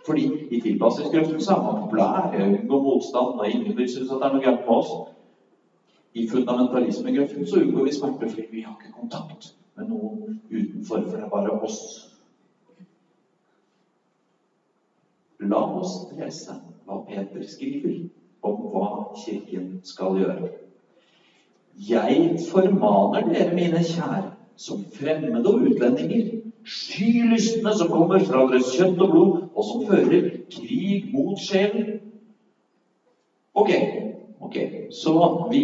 Fordi 0.07 0.27
i 0.51 0.61
tilpasningsgrøften 0.61 1.41
så 1.41 1.57
er 1.57 1.63
man 1.63 1.81
populær, 1.83 2.35
unngår 2.47 2.83
motstand, 2.83 3.41
og 3.41 3.49
ingen 3.51 3.77
vil 3.77 3.89
synes 3.89 4.11
at 4.11 4.21
det 4.21 4.27
er 4.29 4.35
noe 4.35 4.45
gærent 4.45 4.67
med 4.69 4.75
oss. 4.77 4.93
I 6.15 6.29
fundamentalismegrøften 6.31 7.47
så 7.47 7.63
unngår 7.63 7.89
vi 7.89 7.97
smerte 7.99 8.29
fordi 8.29 8.51
vi 8.51 8.67
har 8.67 8.77
ikke 8.77 9.01
kontakt 9.01 9.55
med 9.77 9.91
noen 9.91 10.39
utenfor, 10.51 11.09
for 11.09 11.17
det 11.17 11.25
er 11.25 11.33
bare 11.33 11.59
oss 11.61 11.81
La 15.41 15.61
oss 15.81 16.07
lese 16.17 16.55
hva 16.87 17.03
Peter 17.09 17.43
skriver 17.45 18.07
om 18.47 18.63
hva 18.73 18.89
Kirken 19.21 19.75
skal 19.85 20.17
gjøre. 20.21 20.51
Jeg 21.89 22.39
formaner 22.49 23.27
dere, 23.29 23.53
mine 23.53 23.83
kjære, 23.85 24.31
som 24.57 24.81
fremmede 24.97 25.51
og 25.51 25.67
utlendinger, 25.69 26.31
skylystne 26.65 27.75
som 27.77 27.93
kommer 27.93 28.25
fra 28.25 28.47
deres 28.49 28.73
kjøtt 28.73 29.03
og 29.05 29.13
blod, 29.13 29.35
og 29.53 29.67
som 29.69 29.85
fører 29.91 30.31
krig 30.55 31.11
mot 31.13 31.37
sjelen. 31.43 31.99
Ok, 33.57 33.71
ok, 34.41 34.57
så 35.03 35.13
vi, 35.53 35.63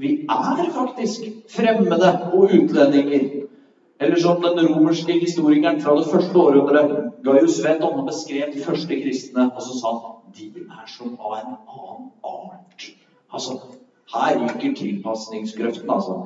vi 0.00 0.14
er 0.24 0.72
faktisk 0.72 1.28
fremmede 1.52 2.10
og 2.32 2.48
utlendinger. 2.56 3.44
Eller 4.00 4.16
som 4.16 4.40
den 4.42 4.58
romerske 4.66 5.12
historikeren 5.20 5.80
fra 5.80 5.92
det 5.98 6.06
første 6.08 6.38
århundret, 6.38 6.92
Gaius 7.24 7.58
Veton, 7.64 7.98
har 7.98 8.06
beskrev 8.06 8.52
de 8.54 8.62
første 8.64 8.96
kristne, 9.02 9.50
og 9.56 9.62
så 9.62 9.76
sa 9.80 9.92
han 9.96 10.14
de 10.36 10.46
er 10.62 10.86
som 10.88 11.10
av 11.20 11.34
en 11.36 11.50
annen 11.52 12.06
art. 12.24 12.86
Altså, 13.32 13.58
her 14.14 14.38
ryker 14.40 14.72
tilpasningsgrøften, 14.78 15.90
altså. 15.90 16.16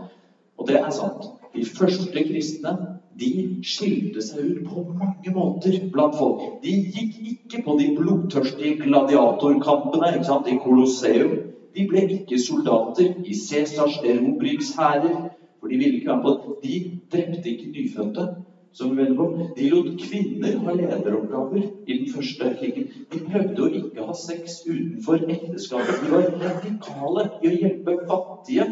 Og 0.58 0.68
det 0.68 0.76
er 0.78 0.90
sant. 0.94 1.26
De 1.54 1.64
første 1.64 2.22
kristne 2.28 2.76
de 3.18 3.30
skilte 3.62 4.22
seg 4.22 4.46
ut 4.50 4.62
på 4.70 4.84
mange 4.94 5.34
måter 5.34 5.76
blant 5.92 6.14
folk. 6.18 6.44
De 6.62 6.72
gikk 6.94 7.18
ikke 7.32 7.62
på 7.66 7.76
de 7.78 7.90
blodtørstige 7.98 8.78
gladiatorkampene 8.87 10.14
ikke 10.14 10.30
sant, 10.30 10.50
i 10.50 10.58
Colosseum. 10.62 11.37
De 11.74 11.87
ble 11.90 12.06
ikke 12.20 12.38
soldater 12.38 13.18
i 13.26 13.34
Cæsars 13.34 13.98
erobringshærer. 14.02 15.33
For 15.64 15.68
de 15.68 15.77
ville 15.81 15.96
ikke 15.96 16.11
være 16.11 16.22
på. 16.22 16.57
De 16.62 17.00
drepte 17.12 17.50
ikke 17.50 17.70
nyfødte. 17.72 18.24
som 18.72 18.96
vi 18.96 19.05
på. 19.16 19.24
De 19.57 19.68
lot 19.70 19.87
kvinner 20.03 20.59
ha 20.64 20.72
lederoppgaver 20.74 21.62
i 21.87 21.98
den 21.98 22.09
første 22.14 22.48
krigen. 22.59 22.88
De 23.12 23.20
prøvde 23.31 23.62
å 23.62 23.68
ikke 23.79 24.05
ha 24.09 24.16
sex 24.18 24.59
utenfor 24.66 25.22
ekteskapet. 25.31 26.03
De 26.03 26.11
var 26.11 26.27
radikale 26.42 27.24
i 27.40 27.48
å 27.53 27.55
hjelpe 27.62 27.96
fattige 28.11 28.66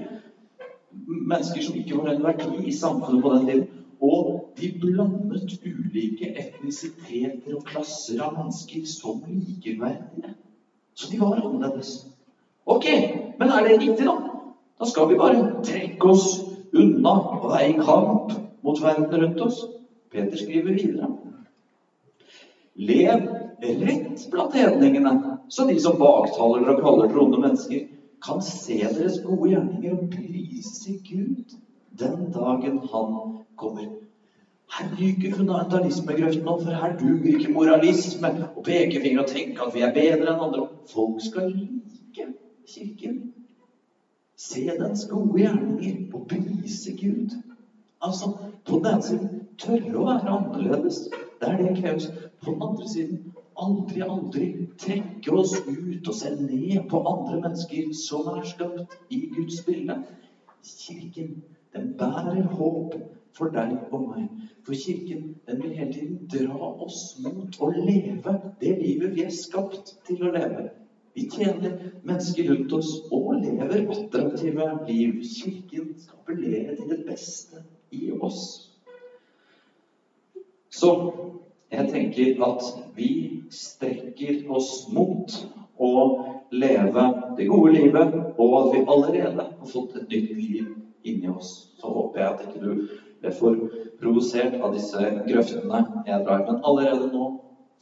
mennesker 1.06 1.64
som 1.68 1.80
ikke 1.80 2.02
var 2.02 2.12
en 2.12 2.26
verdi 2.26 2.66
i 2.66 2.76
samfunnet 2.82 3.22
på 3.22 3.34
den 3.36 3.48
tiden. 3.48 3.66
Og 4.02 4.30
de 4.58 4.74
blandet 4.82 5.56
ulike 5.62 6.34
etnisiteter 6.44 7.56
og 7.56 7.64
klasser 7.72 8.20
av 8.26 8.36
mennesker 8.36 8.84
som 8.98 9.22
likeverdige. 9.30 10.36
Så 10.98 11.08
de 11.14 11.24
var 11.24 11.38
annerledes. 11.38 12.00
Ok, 12.66 12.90
men 13.38 13.48
er 13.48 13.68
det 13.70 13.78
riktig, 13.80 14.04
da? 14.04 14.18
Da 14.82 14.90
skal 14.90 15.08
vi 15.08 15.22
bare 15.22 15.62
trekke 15.62 16.10
oss 16.10 16.51
unna 16.74 17.14
og 17.36 17.48
være 17.50 17.70
i 17.70 17.78
kamp 17.78 18.32
mot 18.62 18.82
verden 18.82 19.24
rundt 19.24 19.40
oss. 19.46 19.64
Peter 20.12 20.36
skriver 20.36 20.76
videre. 20.76 21.08
Lev 22.74 23.26
rett 23.62 24.22
blant 24.32 24.54
hedningene, 24.56 25.12
så 25.48 25.66
de 25.68 25.80
som 25.80 25.98
baktaler 26.00 26.70
og 26.72 26.80
kaller 26.84 27.10
troende 27.12 27.40
mennesker, 27.42 27.84
kan 28.22 28.40
se 28.44 28.78
deres 28.80 29.18
gode 29.24 29.50
gjerninger 29.50 29.96
og 29.96 30.08
prise 30.14 30.96
Gud 31.08 31.58
den 31.98 32.30
dagen 32.32 32.78
Han 32.92 33.12
kommer. 33.56 33.90
Her 34.72 34.94
ryker 34.96 35.36
fundamentalismegrøften 35.36 36.48
opp, 36.48 36.62
for 36.62 36.70
her 36.70 36.96
duger 36.96 37.34
ikke 37.34 37.52
moralisme 37.52 38.30
og 38.54 38.62
pekefinger 38.64 39.20
og 39.20 39.28
tenke 39.28 39.66
at 39.66 39.74
vi 39.74 39.84
er 39.84 39.92
bedre 39.92 40.32
enn 40.32 40.46
andre. 40.48 40.66
Folk 40.94 41.20
skal 41.20 41.52
like 41.52 42.32
Kirken. 42.72 43.31
Se 44.42 44.62
dens 44.78 45.04
gode 45.10 45.38
gjerninger 45.38 45.98
og 46.16 46.24
prise 46.30 46.92
Gud. 46.98 47.34
Altså, 48.02 48.30
på 48.66 48.80
den 48.82 48.88
ene 48.90 49.06
siden 49.06 49.28
tørre 49.62 49.92
å 50.00 50.06
være 50.08 50.32
annerledes 50.36 51.04
Det 51.12 51.50
er 51.50 51.60
det 51.60 51.76
kreves. 51.78 52.08
På 52.42 52.54
den 52.54 52.64
andre 52.66 52.88
siden 52.90 53.20
aldri, 53.62 54.02
aldri 54.02 54.48
trekke 54.82 55.36
oss 55.38 55.54
ut 55.68 56.10
og 56.10 56.16
se 56.18 56.32
ned 56.40 56.88
på 56.90 57.02
andre 57.12 57.38
mennesker 57.44 57.92
som 57.98 58.26
er 58.34 58.42
skapt 58.50 58.98
i 59.14 59.20
Guds 59.36 59.62
bilde. 59.66 59.98
Kirken, 60.66 61.34
den 61.74 61.94
bærer 61.98 62.42
håp 62.56 62.98
for 63.36 63.54
deg 63.54 63.76
og 63.94 64.08
meg. 64.10 64.26
For 64.66 64.78
Kirken 64.78 65.28
den 65.46 65.62
vil 65.62 65.78
hele 65.78 65.94
tiden 65.94 66.26
dra 66.34 66.72
oss 66.82 67.02
mot 67.22 67.58
å 67.62 67.70
leve 67.74 68.38
det 68.62 68.76
livet 68.82 69.14
vi 69.14 69.26
er 69.26 69.34
skapt 69.34 69.96
til 70.08 70.26
å 70.26 70.34
leve. 70.34 70.66
Vi 71.14 71.30
tjener 71.30 71.90
mennesker 72.02 72.48
rundt 72.50 72.72
oss 72.72 72.92
og 73.12 73.34
lever 73.42 73.82
attraktive 73.92 74.68
liv. 74.88 75.18
Kirken 75.28 75.90
skal 76.00 76.20
appellere 76.22 76.76
til 76.78 76.88
det 76.94 77.02
beste 77.08 77.60
i 77.92 78.08
oss. 78.16 78.44
Så 80.72 80.92
jeg 81.72 81.88
tenker 81.92 82.40
at 82.44 82.64
vi 82.96 83.10
strekker 83.52 84.48
oss 84.52 84.88
mot 84.92 85.36
å 85.82 85.92
leve 86.52 87.04
det 87.36 87.48
gode 87.48 87.74
livet, 87.76 88.16
og 88.40 88.56
at 88.62 88.72
vi 88.74 88.82
allerede 88.94 89.46
har 89.46 89.68
fått 89.68 89.96
et 90.00 90.10
nytt 90.12 90.32
liv 90.40 90.72
inni 91.08 91.28
oss. 91.32 91.52
Så 91.80 91.92
håper 91.92 92.20
jeg 92.22 92.32
at 92.32 92.44
ikke 92.46 92.64
du 92.64 92.72
ble 93.22 93.32
for 93.36 93.56
provosert 94.00 94.58
av 94.60 94.72
disse 94.74 95.12
grøftene 95.28 95.82
jeg 96.08 96.24
drar. 96.24 96.44
Men 96.48 96.60
allerede 96.64 97.08
nå 97.12 97.28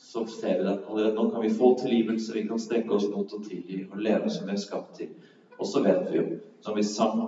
så 0.01 0.27
ser 0.27 0.63
vi 0.63 0.69
at 0.69 0.87
Allerede 0.89 1.15
nå 1.15 1.31
kan 1.31 1.43
vi 1.43 1.51
få 1.55 1.75
tilgivelse. 1.79 2.33
Vi 2.35 2.47
kan 2.49 2.59
strekke 2.59 2.95
oss 2.97 3.09
mot 3.13 3.33
å 3.37 3.41
tilgi 3.45 3.83
og 3.91 4.01
leve 4.01 4.31
som 4.33 4.47
vi 4.49 4.55
er 4.57 4.63
skapt 4.63 4.95
til. 4.97 5.11
Og 5.59 5.69
så 5.69 5.83
vet 5.85 6.09
vi 6.09 6.17
jo, 6.17 6.39
som 6.65 6.77
vi 6.77 6.85
sang 6.89 7.21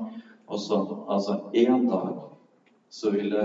også, 0.47 0.79
altså 1.13 1.37
en 1.53 1.85
dag 1.91 2.23
så 2.93 3.13
vil 3.13 3.29
det 3.33 3.45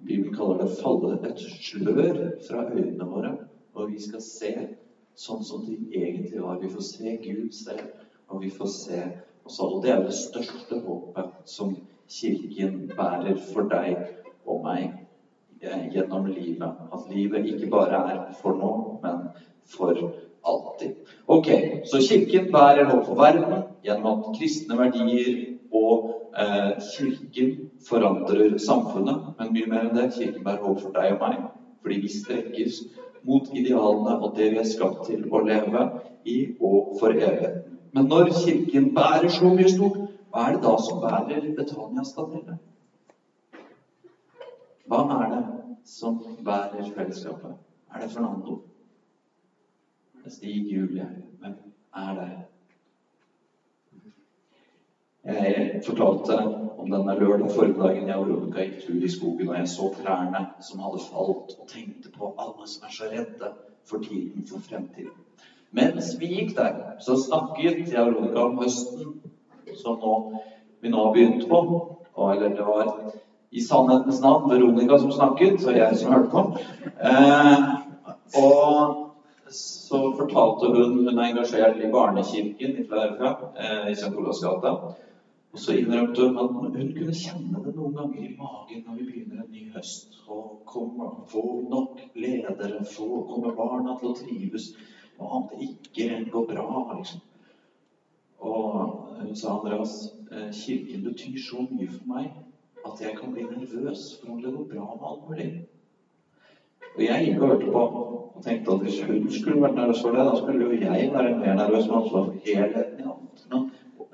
Bibelen 0.00 0.34
kaller 0.34 0.62
det 0.62 0.78
falle 0.78 1.18
et 1.28 1.42
slør 1.42 2.22
fra 2.46 2.62
øynene 2.70 3.08
våre, 3.10 3.34
og 3.74 3.90
vi 3.90 3.98
skal 4.00 4.22
se 4.24 4.52
sånn 5.18 5.42
som 5.44 5.66
de 5.66 5.76
egentlig 5.90 6.40
var. 6.40 6.62
Vi 6.62 6.70
får 6.72 6.86
se 6.86 7.16
Gud 7.26 7.50
selv, 7.52 7.90
og 8.30 8.40
vi 8.44 8.54
får 8.54 8.70
se 8.72 9.02
oss 9.44 9.60
alle. 9.60 9.82
Det 9.82 9.92
er 9.92 10.06
det 10.06 10.16
største 10.16 10.80
håpet 10.86 11.36
som 11.44 11.74
Kirken 12.10 12.86
bærer 12.96 13.36
for 13.50 13.68
deg 13.70 13.98
og 14.46 14.64
meg 14.64 14.94
gjennom 15.60 16.26
livet. 16.26 16.82
At 16.92 17.06
livet 17.12 17.46
ikke 17.46 17.70
bare 17.70 18.02
er 18.12 18.20
for 18.40 18.56
nå, 18.58 18.72
men 19.02 19.28
for 19.68 19.94
alltid. 20.42 20.94
Ok, 21.26 21.48
Så 21.84 22.00
Kirken 22.08 22.52
bærer 22.52 22.88
nå 22.88 23.02
for 23.04 23.16
verden 23.16 23.62
gjennom 23.84 24.22
at 24.24 24.38
kristne 24.38 24.78
verdier 24.78 25.56
og 25.72 26.30
eh, 26.38 26.80
Kirken 26.96 27.68
forandrer 27.88 28.56
samfunnet. 28.58 29.34
Men 29.38 29.52
mye 29.54 29.68
mer 29.70 29.86
enn 29.88 29.96
det. 29.96 30.10
Kirken 30.16 30.44
bærer 30.44 30.64
håp 30.64 30.80
for 30.80 30.96
deg 30.96 31.14
og 31.16 31.24
meg. 31.26 31.44
Fordi 31.82 32.00
vi 32.00 32.12
strekkes 32.12 32.82
mot 33.26 33.48
idealene 33.52 34.16
og 34.20 34.34
det 34.36 34.50
vi 34.54 34.60
er 34.60 34.68
skapt 34.68 35.04
til 35.08 35.26
å 35.28 35.42
leve 35.44 35.84
i 36.24 36.38
og 36.60 36.96
for 37.00 37.12
evig. 37.12 37.52
Men 37.92 38.08
når 38.08 38.32
Kirken 38.40 38.90
bærer 38.96 39.28
så 39.32 39.52
mye 39.52 39.68
stort, 39.68 40.00
hva 40.30 40.46
er 40.46 40.56
det 40.56 40.64
da 40.64 40.76
som 40.78 41.00
bærer 41.02 41.48
Betania-stadellet? 41.56 42.60
Hva 44.90 45.04
er 45.14 45.28
det 45.30 45.42
som 45.86 46.16
bærer 46.44 46.88
fellesskapet? 46.96 47.52
Er 47.94 48.00
det 48.00 48.10
Fernando? 48.10 48.56
Stig 50.26 50.66
Julie? 50.72 51.06
Hvem 51.38 51.54
er 51.96 52.16
det? 52.18 52.30
Jeg 55.24 55.82
fortalte 55.86 56.38
om 56.78 56.90
denne 56.90 57.14
lørdag 57.20 57.54
formiddagen 57.54 58.08
jeg 58.08 58.16
og 58.16 58.26
Veronica 58.32 58.66
gikk 58.66 58.82
tur 58.88 59.06
i 59.06 59.12
skogen, 59.14 59.52
og 59.52 59.56
jeg 59.60 59.70
så 59.76 59.92
trærne 60.00 60.42
som 60.66 60.82
hadde 60.82 61.06
falt, 61.06 61.54
og 61.60 61.70
tenkte 61.70 62.10
på 62.18 62.34
alle 62.34 62.66
som 62.74 62.90
er 62.90 62.96
så 62.98 63.14
redde 63.14 63.54
for 63.86 64.02
tiden, 64.02 64.46
for 64.50 64.66
fremtiden. 64.66 65.14
Mens 65.70 66.16
vi 66.18 66.34
gikk 66.34 66.56
der, 66.58 66.98
så 66.98 67.14
snakket 67.28 67.86
jeg 67.86 68.02
og 68.02 68.14
Veronica 68.16 68.42
om 68.48 68.58
høsten 68.58 69.20
som 69.84 70.02
nå, 70.02 70.14
vi 70.82 70.90
nå 70.90 71.06
har 71.06 71.14
begynt 71.14 71.46
på. 71.48 71.64
Og, 72.14 72.32
eller 72.34 72.56
det 72.58 72.66
var 72.66 72.96
i 73.50 73.60
sannhetens 73.60 74.22
navn 74.22 74.50
Veronica 74.50 74.98
som 74.98 75.12
snakket, 75.12 75.64
og 75.66 75.76
jeg 75.76 75.96
som 75.98 76.12
hørte 76.12 76.30
på. 76.30 76.42
Eh, 77.02 77.64
og 78.38 79.06
så 79.50 80.00
fortalte 80.18 80.70
hun 80.70 80.98
Hun 81.08 81.18
er 81.18 81.24
engasjert 81.24 81.80
i 81.82 81.90
barnekirken 81.90 82.76
i 82.78 82.86
Flerfra, 82.86 83.30
eh, 83.58 83.90
i 83.90 83.94
St. 83.94 84.14
Olavs 84.16 84.42
gate. 84.44 84.74
Og 85.52 85.58
så 85.58 85.74
innrømte 85.74 86.28
hun 86.28 86.38
at 86.38 86.52
hun 86.54 86.92
kunne 86.94 87.14
kjenne 87.14 87.64
det 87.64 87.74
noen 87.74 87.96
ganger 87.96 88.20
i 88.22 88.36
magen 88.38 88.84
når 88.86 88.98
vi 88.98 89.06
begynner 89.08 89.42
en 89.42 89.50
ny 89.50 89.64
høst. 89.74 90.14
Og 90.28 90.62
kommer, 90.66 91.24
få 91.32 91.42
nok 91.70 91.98
ledere, 92.14 92.84
få, 92.84 93.08
kommer 93.32 93.56
barna 93.58 93.96
til 93.98 94.12
å 94.12 94.14
trives. 94.14 94.68
Og 95.18 95.32
om 95.36 95.48
det 95.50 95.72
ikke 95.72 96.30
går 96.30 96.46
bra, 96.52 96.68
liksom. 96.98 97.26
Og 98.40 99.18
hun 99.18 99.34
sa 99.36 99.58
Andreas, 99.58 100.14
eh, 100.30 100.52
kirken 100.54 101.02
betyr 101.04 101.42
så 101.50 101.66
mye 101.66 101.90
for 101.90 102.14
meg 102.14 102.30
at 102.88 103.02
jeg 103.04 103.16
kan 103.18 103.32
bli 103.34 103.44
nervøs 103.48 104.02
for 104.20 104.32
om 104.32 104.42
det 104.42 104.54
går 104.54 104.66
bra 104.72 104.86
med 104.94 105.06
alt 105.10 105.28
mulig. 105.28 105.48
Og 106.96 107.02
jeg 107.04 107.24
gikk 107.24 107.42
og 107.42 107.48
hørte 107.52 107.72
på 107.74 107.82
og 108.34 108.42
tenkte 108.44 108.74
at 108.74 108.84
hvis 108.84 109.00
hun 109.06 109.30
skulle 109.30 109.62
vært 109.62 109.76
nervøs 109.78 110.02
for 110.02 110.16
det, 110.16 110.26
da 110.26 110.36
skulle 110.38 110.66
jo 110.66 110.80
jeg 110.80 111.10
være 111.12 111.36
mer 111.38 111.58
nervøs 111.60 111.88
med 111.88 111.96
ansvar 112.00 112.28
for 112.28 112.38
helheten 112.46 113.02
i 113.02 113.08
alt. 113.12 113.44
Men 113.50 113.66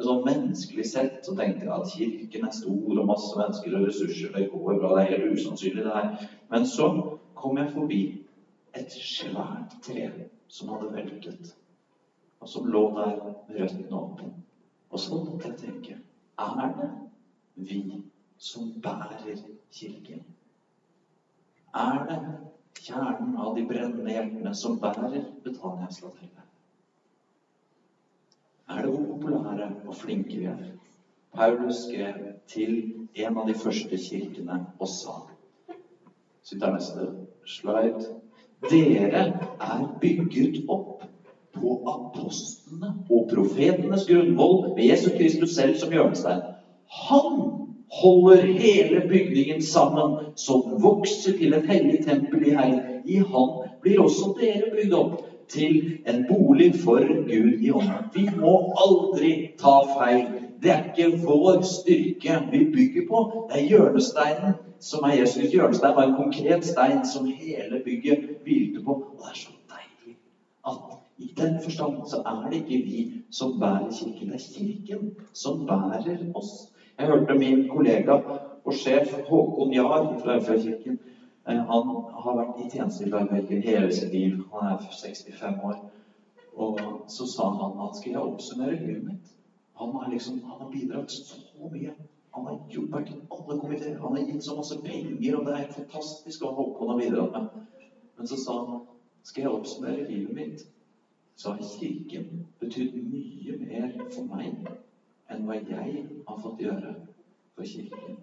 sånn 0.09 0.25
menneskelig 0.27 0.87
sett 0.91 1.21
så 1.25 1.35
tenkte 1.39 1.65
jeg 1.65 1.73
at 1.73 1.93
kirken 1.93 2.49
er 2.49 2.57
stor 2.57 3.03
og 3.03 3.11
masse 3.13 3.33
mennesker 3.39 3.77
og 3.79 3.87
ressurser. 3.89 4.33
Det 4.35 4.49
går 4.53 4.81
bra, 4.81 4.95
det 4.97 5.05
er 5.05 5.13
helt 5.15 5.39
usannsynlig, 5.39 5.85
det 5.87 5.95
her. 5.99 6.27
Men 6.53 6.67
så 6.69 6.91
kom 7.39 7.63
jeg 7.63 7.73
forbi 7.73 8.03
et 8.77 8.93
svært 8.93 9.79
tre 9.87 10.11
som 10.53 10.75
hadde 10.75 10.93
veltet 10.93 11.55
og 12.41 12.49
som 12.49 12.67
lå 12.71 12.83
der 12.95 13.15
med 13.49 13.61
røttene 13.61 13.97
åpne. 13.97 14.29
Og 14.91 15.01
så 15.01 15.17
måtte 15.19 15.49
jeg 15.49 15.59
tenke 15.59 15.97
er 16.39 16.75
det 16.77 16.91
vi 17.55 17.79
som 18.39 18.73
bærer 18.83 19.39
Kirken? 19.73 20.25
Er 21.75 22.03
det 22.09 22.21
kjernen 22.81 23.37
av 23.37 23.57
de 23.57 23.65
brennende 23.69 24.13
hjertene 24.13 24.55
som 24.55 24.79
bærer 24.81 25.31
Betaniaslatellet? 25.45 26.45
Er 28.69 28.83
det 28.83 28.91
hvor 28.91 29.07
populære 29.15 29.71
og 29.87 29.95
flinke 29.95 30.39
vi 30.39 30.45
er? 30.51 30.63
Paulus 31.37 31.85
skrev 31.87 32.33
til 32.49 32.77
en 33.15 33.39
av 33.39 33.49
de 33.49 33.55
første 33.55 33.99
kirkene 34.01 34.63
og 34.81 34.89
sa 34.89 35.17
der 36.61 36.73
neste 36.73 37.05
slide. 37.45 38.15
Dere 38.71 39.25
er 39.61 39.99
bygget 40.01 40.63
opp 40.73 41.03
på 41.57 41.73
apostlene 41.91 42.93
og 43.11 43.29
profetenes 43.33 44.07
grunnvoll 44.09 44.71
med 44.77 44.85
Jesus 44.87 45.13
Kristus 45.19 45.55
selv 45.59 45.77
som 45.81 45.93
hjørnestein. 45.93 46.41
Han 47.09 47.66
holder 47.93 48.43
hele 48.43 49.01
bygningen 49.09 49.63
sammen, 49.63 50.33
så 50.37 50.79
vokser 50.83 51.39
til 51.39 51.55
et 51.55 51.67
hellig 51.71 52.05
tempel 52.05 52.49
i 52.49 52.53
Herren. 52.53 53.03
I 53.07 53.19
Han 53.19 53.69
blir 53.83 54.03
også 54.03 54.35
dere 54.41 54.73
bygd 54.75 54.95
opp 54.95 55.25
til 55.49 56.01
en 56.07 56.25
bolig 56.29 56.73
for 56.83 57.07
Gud 57.29 57.63
i 57.63 57.71
ånden. 57.71 58.11
Vi 58.15 58.27
må 58.41 58.55
aldri 58.83 59.33
ta 59.61 59.77
feil. 59.95 60.27
Det 60.63 60.73
er 60.73 60.85
ikke 60.91 61.23
vår 61.27 61.63
styrke 61.63 62.41
vi 62.51 62.65
bygger 62.75 63.07
på. 63.09 63.23
Det 63.51 63.61
er 63.61 63.69
hjørnesteinen 63.71 64.57
som 64.81 65.07
er 65.07 65.21
Jesus. 65.21 65.53
Hjørnestein 65.53 65.97
var 65.97 66.09
en 66.09 66.19
konkret 66.19 66.67
stein 66.67 67.05
som 67.07 67.29
hele 67.31 67.83
bygget 67.85 68.31
hvilte 68.45 68.83
på. 68.83 68.99
Og 69.13 69.21
det 69.21 69.31
er 69.31 69.43
så 69.45 69.55
deilig 69.71 70.17
at 70.67 70.97
i 71.19 71.33
den 71.39 71.61
forstand 71.63 72.03
så 72.11 72.23
er 72.27 72.49
det 72.51 72.65
ikke 72.65 72.85
vi 72.85 73.05
som 73.31 73.61
bærer 73.61 73.91
Kirken. 73.95 74.33
Det 74.33 74.41
er 74.41 74.49
Kirken 74.57 75.13
som 75.33 75.63
bærer 75.69 76.27
oss. 76.35 76.73
Jeg 76.99 77.07
hørte 77.07 77.35
min 77.39 77.69
kollega 77.69 78.15
og 78.65 78.73
sjef 78.73 79.13
Håkon 79.29 79.73
Jahr 79.75 80.19
fra 80.23 80.37
Øyfjellkirken. 80.37 80.99
Eh, 81.49 81.61
han 81.71 81.91
har 82.25 82.37
vært 82.39 82.63
i 82.63 82.69
tjeneste 82.73 83.07
i 83.07 83.11
Bergen 83.11 83.63
hele 83.63 83.93
sitt 83.93 84.15
liv. 84.15 84.39
Han 84.53 84.71
er 84.71 84.79
65 84.85 85.59
år. 85.69 85.77
Og 86.67 86.79
så 87.17 87.27
sa 87.35 87.49
han 87.61 87.77
at 87.85 87.99
skal 87.99 88.15
jeg 88.15 88.23
oppsummere 88.23 88.79
livet 88.81 89.05
mitt 89.05 89.33
Han 89.77 89.93
har, 89.95 90.11
liksom, 90.11 90.39
han 90.45 90.61
har 90.61 90.71
bidratt 90.73 91.13
så 91.13 91.69
mye. 91.73 91.93
Han 92.35 92.47
har 92.49 92.57
vært 92.95 93.11
i 93.13 93.19
alle 93.31 93.59
komiteer. 93.61 93.99
Han 94.01 94.17
har 94.17 94.25
gitt 94.31 94.45
så 94.45 94.57
masse 94.57 94.81
penger, 94.85 95.37
og 95.37 95.47
det 95.47 95.59
er 95.59 95.75
fantastisk 95.77 96.43
hva 96.43 96.55
Håkon 96.57 96.95
har 96.95 97.03
bidratt 97.03 97.37
med. 97.37 97.67
Men 98.17 98.27
så 98.27 98.41
sa 98.45 98.57
han 98.65 98.81
skal 99.23 99.43
jeg 99.43 99.53
oppsummere 99.53 100.09
livet 100.09 100.35
mitt 100.35 100.67
så 101.37 101.51
har 101.53 101.59
Kirken 101.81 102.47
betydd 102.61 102.95
mye 103.13 103.57
mer 103.61 103.91
for 104.15 104.25
meg 104.31 104.71
enn 105.29 105.43
hva 105.45 105.59
jeg 105.61 106.07
har 106.27 106.41
fått 106.43 106.61
gjøre 106.61 106.95
for 107.55 107.65
Kirken. 107.65 108.17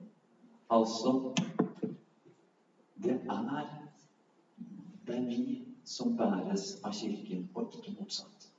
Altså 0.69 1.33
Det 3.03 3.19
er 3.29 3.69
det 5.07 5.15
er 5.15 5.25
vi 5.27 5.61
som 5.83 6.17
bæres 6.17 6.79
av 6.83 6.93
Kirken, 6.95 7.49
og 7.55 7.73
ikke 7.75 7.95
motsatt. 7.99 8.49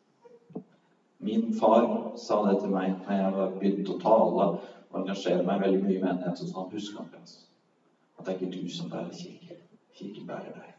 Min 1.19 1.55
far 1.61 2.17
sa 2.17 2.43
det 2.51 2.59
til 2.61 2.75
meg 2.75 2.99
da 3.07 3.17
jeg 3.17 3.53
begynte 3.59 3.95
å 3.95 4.03
tale 4.03 4.49
og 4.51 4.99
engasjere 5.01 5.47
meg 5.47 5.63
veldig 5.65 5.83
mye 5.87 5.97
i 5.97 6.03
menighet. 6.03 6.39
Så 6.39 6.53
han 6.59 6.71
husker 6.73 7.01
at 7.01 8.27
det 8.27 8.35
er 8.35 8.39
ikke 8.39 8.53
du 8.61 8.69
som 8.69 8.93
bærer 8.93 9.15
Kirken. 9.17 9.65
Kirken 9.95 10.27
bærer 10.27 10.53
deg. 10.53 10.75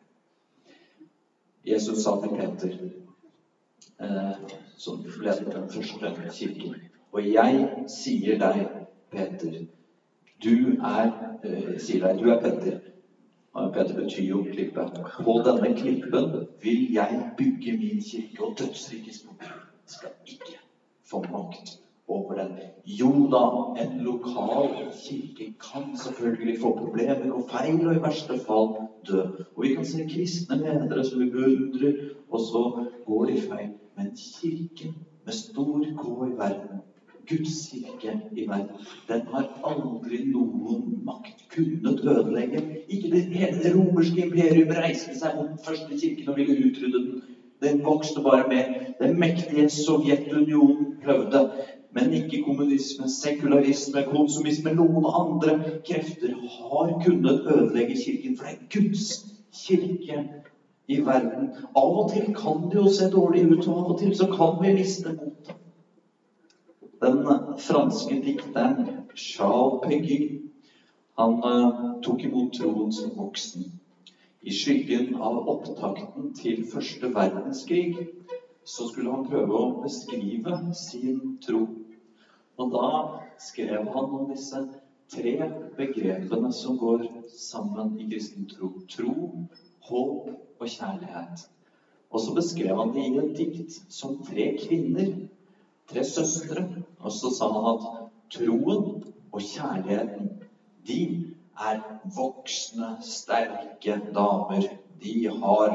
Jesus 1.65 2.03
sa 2.03 2.21
til 2.21 2.29
Peter 2.37 2.77
eh, 3.99 4.57
som 4.77 5.05
leder 5.21 5.49
den 5.51 5.69
første 5.69 6.13
kirken. 6.31 6.75
Og 7.15 7.23
jeg 7.23 7.67
sier 7.87 8.39
deg, 8.41 8.65
Peter, 9.11 9.53
Du 10.43 10.55
er 10.83 11.11
eh, 11.47 11.77
sier 11.79 12.01
deg, 12.03 12.17
du 12.19 12.31
er 12.33 12.41
Petter. 12.41 12.79
Og 13.55 13.69
Peter 13.71 13.95
betyr 13.95 14.25
jo 14.27 14.41
klippe. 14.49 14.83
På 15.23 15.37
denne 15.45 15.69
klippen 15.77 16.33
vil 16.63 16.81
jeg 16.91 17.19
bygge 17.37 17.77
min 17.79 18.01
kirke, 18.03 18.41
og 18.43 18.57
dødsrikets 18.59 19.21
bok 19.29 19.45
skal 19.87 20.11
ikke 20.27 20.57
få 21.07 21.21
makt 21.31 21.77
over 22.11 22.35
den. 22.41 22.57
Jo 22.99 23.11
da, 23.31 23.43
en 23.83 23.93
lokal 24.03 24.75
kirke 24.97 25.47
kan 25.63 25.95
selvfølgelig 26.01 26.57
få 26.65 26.73
problemer 26.81 27.31
og 27.31 27.47
feil, 27.53 27.79
og 27.87 27.95
i 27.95 28.01
verste 28.03 28.41
fall 28.49 28.73
dø. 29.07 29.21
Og 29.55 29.63
vi 29.63 29.71
kan 29.77 29.87
se 29.87 30.03
kristne 30.09 30.59
ledere 30.59 31.05
som 31.07 31.23
vi 31.23 31.29
beundrer, 31.37 31.95
og 32.27 32.43
så 32.49 32.65
går 33.07 33.31
de 33.31 33.39
feil. 33.47 33.71
Men 33.95 34.11
kirken 34.19 34.99
med 35.23 35.39
stor 35.39 35.87
K 36.03 36.11
i 36.27 36.35
verden 36.43 36.83
Guds 37.29 37.55
kirke 37.71 38.13
i 38.35 38.47
verden, 38.49 38.83
den 39.09 39.21
har 39.33 39.47
aldri 39.69 40.21
noen 40.31 40.99
makt 41.07 41.45
kunnet 41.53 42.03
ødelegge. 42.03 42.61
Ikke 42.87 43.11
det 43.13 43.23
hele 43.33 43.73
romerske 43.75 44.25
imperium 44.27 44.73
reiste 44.77 45.15
seg 45.19 45.37
mot 45.37 45.53
den 45.53 45.63
første 45.67 45.97
kirken 46.01 46.33
og 46.33 46.39
ville 46.41 46.57
utrydde 46.67 47.01
den. 47.07 47.23
Den 47.63 47.81
vokste 47.85 48.21
bare 48.25 48.47
med. 48.51 48.85
Den 49.01 49.19
mektige 49.19 49.69
Sovjetunionen 49.69 50.93
prøvde. 51.03 51.49
Men 51.95 52.13
ikke 52.13 52.41
kommunisme, 52.43 53.07
sekularisme, 53.09 54.03
konsumisme, 54.09 54.73
noen 54.75 55.05
andre 55.07 55.53
krefter 55.87 56.33
har 56.57 56.89
kunnet 57.05 57.45
ødelegge 57.47 57.95
Kirken. 58.01 58.35
For 58.37 58.49
det 58.49 58.57
er 58.57 58.65
Guds 58.75 59.05
kirke 59.55 60.17
i 60.87 60.97
verden. 61.05 61.53
Av 61.75 61.99
og 62.01 62.09
til 62.11 62.33
kan 62.35 62.65
det 62.71 62.81
jo 62.81 62.89
se 62.91 63.07
dårlig 63.13 63.45
ut, 63.47 63.67
og 63.67 63.77
av 63.77 63.93
og 63.93 64.01
til 64.01 64.11
så 64.17 64.27
kan 64.33 64.59
vi 64.61 64.75
miste 64.75 65.15
motet. 65.15 65.55
Den 67.01 67.25
franske 67.59 68.15
dikteren 68.23 68.87
Charles 69.15 69.81
Peggy 69.83 70.19
han 71.17 71.33
uh, 71.43 72.01
tok 72.03 72.23
imot 72.23 72.53
troen 72.55 72.91
som 72.93 73.17
voksen. 73.17 73.65
I 74.41 74.53
skyggen 74.53 75.15
av 75.15 75.47
opptakten 75.51 76.31
til 76.37 76.63
første 76.71 77.09
verdenskrig 77.15 78.07
så 78.63 78.87
skulle 78.87 79.11
han 79.11 79.27
prøve 79.27 79.59
å 79.59 79.81
beskrive 79.83 80.55
sin 80.75 81.35
tro. 81.45 81.65
Og 82.55 82.71
da 82.75 82.89
skrev 83.43 83.87
han 83.95 84.11
om 84.19 84.27
disse 84.31 84.63
tre 85.11 85.35
begrepene 85.77 86.51
som 86.55 86.79
går 86.79 87.05
sammen 87.31 87.95
i 87.99 88.09
kristen 88.11 88.47
tro. 88.51 88.71
Tro, 88.91 89.15
håp 89.89 90.31
og 90.31 90.67
kjærlighet. 90.67 91.47
Og 92.11 92.21
så 92.23 92.35
beskrev 92.35 92.79
han 92.79 92.93
det 92.95 93.07
i 93.09 93.17
et 93.19 93.33
dikt 93.39 93.79
som 93.91 94.19
tre 94.23 94.53
kvinner 94.61 95.15
tre 95.91 96.03
søstre. 96.07 96.65
Og 97.01 97.13
så 97.13 97.31
sa 97.37 97.49
han 97.53 97.69
at 97.73 97.85
troen 98.35 99.03
og 99.31 99.41
kjærligheten, 99.41 100.31
de 100.87 100.99
er 101.59 101.79
voksne, 102.15 102.95
sterke 103.05 103.99
damer. 104.15 104.65
De 105.01 105.15
har 105.27 105.73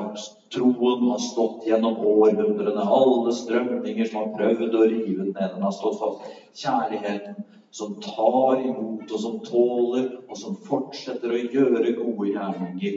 troen 0.51 1.07
har 1.11 1.23
stått 1.23 1.67
gjennom 1.69 2.01
århundrene. 2.11 2.83
Alle 2.83 3.33
strømninger 3.37 4.11
som 4.11 4.25
har 4.25 4.35
prøvd 4.37 4.77
å 4.77 4.85
rive 4.91 5.23
den 5.23 5.33
ned, 5.35 5.55
den 5.55 5.65
har 5.67 5.75
stått 5.77 5.99
fast. 6.01 6.29
Kjærligheten 6.63 7.45
som 7.71 7.95
tar 8.03 8.65
imot, 8.67 9.07
og 9.07 9.21
som 9.23 9.37
tåler, 9.47 10.09
og 10.27 10.39
som 10.39 10.57
fortsetter 10.67 11.31
å 11.31 11.43
gjøre 11.55 11.95
gode 12.01 12.33
gjerninger, 12.33 12.97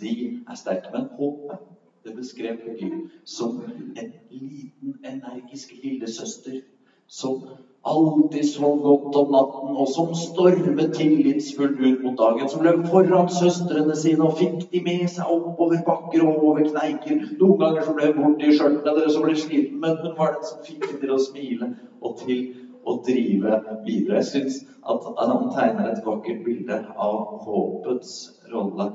de 0.00 0.14
er 0.42 0.58
sterke. 0.58 0.90
Men 0.94 1.06
håpet 1.14 1.77
det 2.08 2.16
beskrev 2.16 2.60
Gud 2.80 3.14
som 3.24 3.60
en 3.68 4.10
liten, 4.32 4.98
energisk 5.04 5.76
lillesøster 5.84 6.60
som 7.08 7.40
alltid 7.88 8.44
sov 8.44 8.82
godt 8.82 9.16
om 9.16 9.30
natten, 9.32 9.76
og 9.80 9.88
som 9.88 10.10
stormet 10.14 10.92
tillitsfullt 10.96 11.80
ut 11.80 12.02
mot 12.04 12.18
dagen. 12.18 12.48
Som 12.52 12.64
løp 12.66 12.84
foran 12.90 13.30
søstrene 13.32 13.96
sine 13.96 14.26
og 14.26 14.36
fikk 14.40 14.66
de 14.72 14.82
med 14.84 15.06
seg 15.12 15.30
oppover 15.32 15.80
bakker 15.86 16.24
og 16.26 16.42
over 16.50 16.66
kneiker. 16.68 17.22
Noen 17.40 17.60
ganger 17.62 17.86
så 17.86 17.94
ble 17.96 18.10
hun 18.10 18.20
borti 18.20 18.52
skjørtene 18.52 18.96
deres 18.98 19.16
og 19.16 19.28
ble 19.28 19.36
sliten, 19.40 19.78
men 19.84 20.00
hun 20.02 20.16
var 20.18 20.36
den 20.36 20.48
som 20.50 20.64
fikk 20.68 20.88
dem 20.90 21.00
til 21.04 21.14
å 21.14 21.20
smile 21.30 21.70
og 22.04 22.18
til 22.24 22.42
å 22.88 22.98
drive 23.06 23.56
videre. 23.86 24.20
Jeg 24.20 24.28
syns 24.32 24.60
at 24.88 25.08
han 25.22 25.48
tegner 25.54 25.92
et 25.92 26.04
vakkert 26.04 26.44
bilde 26.44 26.82
av 27.08 27.40
håpets 27.46 28.18
rolle 28.52 28.92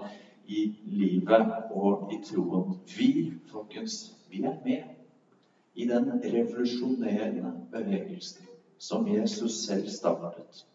i 0.47 0.75
livet 0.85 1.53
og 1.71 2.11
i 2.13 2.19
troen. 2.25 2.75
Vi, 2.97 3.33
folkens, 3.51 4.15
vi 4.29 4.43
er 4.43 4.57
med 4.65 4.83
i 5.75 5.87
den 5.87 6.09
revolusjonerende 6.23 7.53
bevegelsen 7.71 8.45
som 8.77 9.07
Jesus 9.07 9.51
selv 9.51 9.87
startet, 9.89 10.65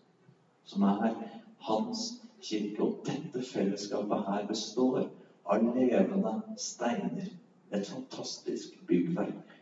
som 0.64 0.82
er 0.82 1.14
hans 1.58 2.22
kirke. 2.42 2.82
Og 2.82 3.04
dette 3.06 3.42
fellesskapet 3.52 4.24
her 4.28 4.46
består 4.48 5.10
av 5.44 5.68
levende 5.74 6.34
steiner. 6.56 7.28
Et 7.72 7.86
fantastisk 7.86 8.78
byggverk. 8.88 9.56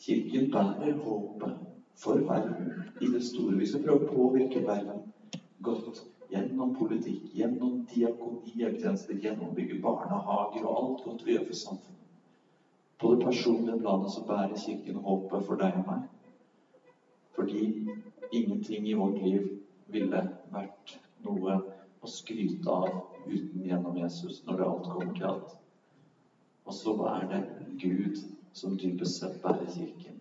Kirken 0.00 0.50
bærer 0.50 0.96
håpet 1.04 1.58
for 1.96 2.24
verden 2.24 2.72
i 3.00 3.10
det 3.12 3.20
store. 3.24 3.58
Vi 3.60 3.66
skal 3.68 3.84
prøve 3.84 4.06
å 4.06 4.14
påvirke 4.14 4.64
verden 4.66 5.12
godt 5.62 6.00
Gjennom 6.32 6.70
politikk, 6.74 7.26
gjennom 7.36 7.82
diakonihjelptjenester, 7.92 9.18
gjennom 9.20 9.50
å 9.50 9.56
bygge 9.56 9.80
barnehager 9.84 10.64
og 10.64 10.78
alt 10.78 11.04
godt 11.06 11.26
vi 11.26 11.34
gjør 11.34 11.48
for 11.50 11.58
samfunnet. 11.60 11.98
På 13.02 13.10
det 13.12 13.24
personlige 13.24 13.80
planet 13.82 14.14
så 14.14 14.22
bærer 14.28 14.60
Kirken 14.62 15.00
håpet 15.04 15.44
for 15.48 15.60
deg 15.60 15.76
og 15.80 15.88
meg. 15.90 16.06
Fordi 17.36 17.64
ingenting 18.32 18.86
i 18.88 18.96
vårt 18.96 19.20
liv 19.20 19.48
ville 19.92 20.22
vært 20.54 20.96
noe 21.26 21.58
å 22.02 22.10
skryte 22.10 22.70
av 22.70 23.26
uten 23.26 23.66
gjennom 23.66 23.98
Jesus 23.98 24.40
når 24.46 24.60
det 24.60 24.68
alt 24.70 24.90
kommer 24.94 25.18
til 25.18 25.28
alt. 25.28 25.56
Og 26.64 26.76
så 26.78 26.94
er 27.10 27.28
det 27.32 27.42
Gud 27.82 28.22
som 28.56 28.78
dypest 28.78 29.18
sett 29.20 29.40
bærer 29.42 29.68
Kirken. 29.74 30.20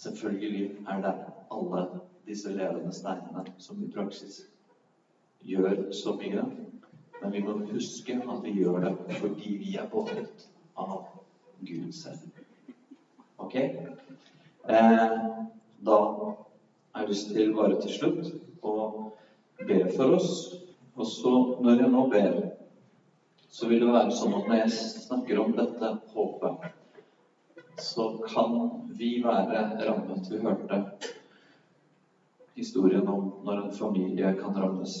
Selvfølgelig 0.00 0.66
er 0.88 1.02
det 1.04 1.14
alle 1.52 1.84
disse 2.30 2.52
levende 2.54 2.92
steinene 2.94 3.44
som 3.58 3.82
i 3.82 3.90
praksis 3.90 4.44
gjør 5.46 5.88
så 5.96 6.14
mye. 6.20 6.44
Men 7.20 7.32
vi 7.34 7.42
må 7.44 7.56
huske 7.72 8.16
at 8.22 8.44
vi 8.44 8.54
gjør 8.60 8.86
det 8.86 9.18
fordi 9.18 9.56
vi 9.60 9.74
er 9.80 9.88
båret 9.92 10.46
av 10.78 11.08
Gud 11.66 11.90
selv. 11.92 12.30
Ok? 13.40 13.56
Eh, 13.56 15.18
da 15.80 15.98
har 16.92 17.02
jeg 17.02 17.08
lyst 17.08 17.34
til 17.34 17.52
bare 17.56 17.80
til 17.82 17.94
slutt 17.98 18.32
å 18.62 18.74
be 19.66 19.82
for 19.96 20.16
oss. 20.16 20.32
Og 20.96 21.06
så, 21.06 21.34
når 21.64 21.82
jeg 21.82 21.92
nå 21.92 22.06
ber, 22.12 22.40
så 23.50 23.68
vil 23.68 23.84
det 23.84 23.92
være 23.92 24.14
sånn 24.14 24.36
at 24.38 24.48
når 24.48 24.62
jeg 24.62 24.74
snakker 25.06 25.40
om 25.42 25.54
dette 25.56 25.94
håpet, 26.14 26.68
så 27.80 28.10
kan 28.28 28.58
vi 28.98 29.16
være 29.24 29.64
rammet. 29.86 30.28
Vi 30.30 30.42
hørte 30.44 30.84
historien 32.60 33.08
om 33.08 33.32
når 33.46 33.64
en 33.64 33.72
familie 33.76 34.34
kan 34.40 34.56
rammes 34.56 34.96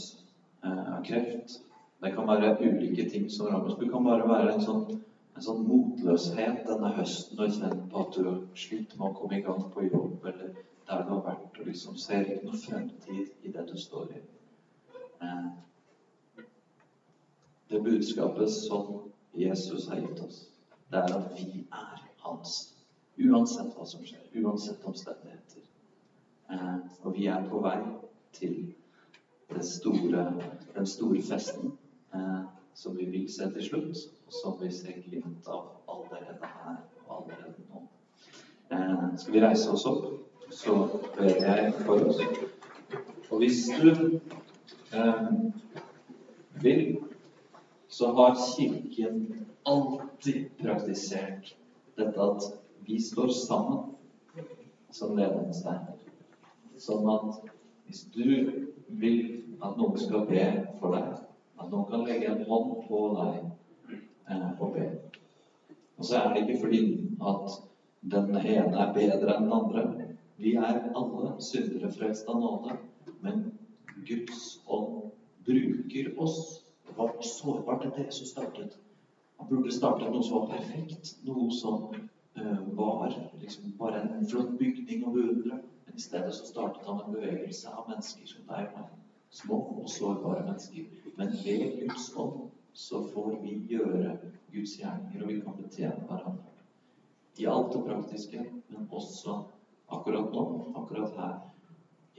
eh, 0.64 0.96
av 0.96 1.04
kreft. 1.04 1.60
Det 2.00 2.14
kan 2.16 2.28
være 2.28 2.56
ulike 2.64 3.08
ting 3.10 3.28
som 3.30 3.50
rammes. 3.52 3.76
Det 3.80 3.90
kan 3.92 4.04
bare 4.04 4.28
være 4.28 4.54
en 4.54 4.64
sånn, 4.64 5.00
en 5.36 5.44
sånn 5.44 5.64
motløshet 5.68 6.64
denne 6.68 6.92
høsten 6.96 7.40
og 7.40 7.56
kjenne 7.56 7.88
på 7.92 8.04
at 8.04 8.16
du 8.16 8.20
har 8.24 8.40
med 8.40 9.06
å 9.08 9.12
komme 9.18 9.38
i 9.38 9.44
gang 9.44 9.64
på 9.74 9.86
jobb, 9.88 10.24
eller 10.32 10.54
der 10.90 11.04
du 11.06 11.12
har 11.14 11.24
vært, 11.26 11.60
og 11.60 11.68
liksom 11.68 11.98
ser 12.00 12.24
ikke 12.24 12.48
noe 12.48 12.62
fremtid 12.64 13.46
i 13.46 13.52
det 13.54 13.66
du 13.68 13.76
står 13.78 14.14
i. 14.16 14.22
Eh, 15.20 15.50
det 17.70 17.82
budskapet 17.84 18.50
som 18.50 19.10
Jesus 19.36 19.88
har 19.88 20.00
gitt 20.00 20.24
oss, 20.24 20.46
det 20.90 21.04
er 21.04 21.16
at 21.20 21.36
vi 21.36 21.66
er 21.68 22.00
hans. 22.24 22.56
Uansett 23.20 23.76
hva 23.76 23.84
som 23.86 24.02
skjer, 24.02 24.24
uansett 24.40 24.84
omstendigheter. 24.88 25.59
Eh, 26.52 26.76
og 27.02 27.14
vi 27.16 27.26
er 27.26 27.44
på 27.48 27.60
vei 27.62 27.78
til 28.34 28.72
store, 29.62 30.24
den 30.74 30.86
store 30.86 31.22
festen 31.22 31.72
eh, 32.14 32.40
som 32.74 32.96
vi 32.98 33.06
vil 33.10 33.28
se 33.30 33.46
til 33.54 33.66
slutt, 33.68 34.00
og 34.26 34.34
som 34.34 34.56
vi 34.62 34.70
ser 34.74 34.98
glimt 35.04 35.46
av 35.46 35.68
allerede 35.90 36.50
her 36.54 36.80
og 37.06 37.20
allerede 37.20 37.66
nå. 37.68 37.84
Eh, 38.74 39.04
skal 39.22 39.36
vi 39.36 39.44
reise 39.44 39.70
oss 39.70 39.86
opp, 39.86 40.08
så 40.50 40.74
ber 41.16 41.38
jeg 41.44 41.74
for 41.84 42.10
oss. 42.10 42.22
Og 43.30 43.38
hvis 43.38 43.68
du 43.78 44.18
vil, 46.62 46.98
så 47.88 48.10
har 48.16 48.34
Kirken 48.34 49.46
alltid 49.66 50.50
praktisert 50.58 51.54
dette 51.94 52.26
at 52.26 52.50
vi 52.88 52.98
står 53.02 53.30
sammen 53.46 53.94
som 54.90 55.14
ledende 55.16 55.54
steiner. 55.54 55.99
Sånn 56.80 57.08
at 57.12 57.40
hvis 57.86 58.04
du 58.14 58.26
vil 59.00 59.18
at 59.60 59.76
noen 59.76 59.98
skal 60.00 60.26
be 60.28 60.44
for 60.80 60.96
deg, 60.96 61.18
at 61.60 61.72
noen 61.72 61.88
kan 61.90 62.04
legge 62.06 62.30
en 62.30 62.44
hånd 62.48 62.70
på 62.86 63.00
deg 63.18 63.40
eh, 64.32 64.46
og 64.56 64.76
be 64.76 64.86
Og 66.00 66.06
så 66.08 66.22
er 66.22 66.32
det 66.32 66.44
ikke 66.46 66.62
fordi 66.62 66.82
at 67.32 67.58
den 68.14 68.30
ene 68.40 68.84
er 68.84 68.94
bedre 68.96 69.34
enn 69.34 69.44
den 69.44 69.52
andre. 69.52 69.82
Vi 70.40 70.54
er 70.56 70.86
alle 70.96 71.34
syndere 71.44 71.90
frelst 71.92 72.28
av 72.32 72.40
nåde. 72.40 72.78
Men 73.20 73.42
Guds 74.08 74.62
ånd 74.64 75.10
bruker 75.44 76.14
oss. 76.16 76.62
Det 76.86 76.96
var 76.96 77.12
sårbart 77.20 77.84
at 77.90 77.98
Jesus 78.00 78.32
startet. 78.32 78.78
Han 79.36 79.50
burde 79.50 79.72
startet 79.72 80.08
noe 80.08 80.24
som 80.24 80.38
var 80.40 80.54
perfekt, 80.54 81.12
noe 81.28 81.50
som 81.52 81.90
uh, 81.92 82.62
var 82.76 83.12
liksom 83.40 83.74
bare 83.76 84.00
en 84.06 84.24
flott 84.32 84.56
bygning 84.60 85.04
å 85.04 85.12
beundre. 85.12 85.60
Men 85.90 85.96
i 85.96 86.00
stedet 86.00 86.34
så 86.34 86.46
startet 86.46 86.86
han 86.86 87.00
en 87.00 87.12
bevegelse 87.12 87.70
av 87.74 87.88
mennesker 87.90 88.26
som 88.30 88.44
deg 88.46 88.68
og 88.68 88.76
meg. 88.78 88.90
Små 89.34 89.56
og 89.82 89.88
sårbare 89.90 90.44
mennesker. 90.46 90.84
Men 91.16 91.32
ved 91.42 91.80
Guds 91.80 92.04
ånd 92.16 92.44
så 92.72 93.00
får 93.08 93.40
vi 93.42 93.56
gjøre 93.72 94.12
Guds 94.52 94.76
gjerninger, 94.78 95.22
og 95.22 95.32
vi 95.32 95.40
kan 95.40 95.56
betjene 95.58 96.06
hverandre. 96.06 96.52
I 97.42 97.46
alt 97.50 97.72
det 97.74 97.80
praktiske, 97.88 98.44
men 98.68 98.86
også 98.90 99.34
akkurat 99.90 100.30
nå, 100.34 100.44
akkurat 100.78 101.18
her 101.18 101.34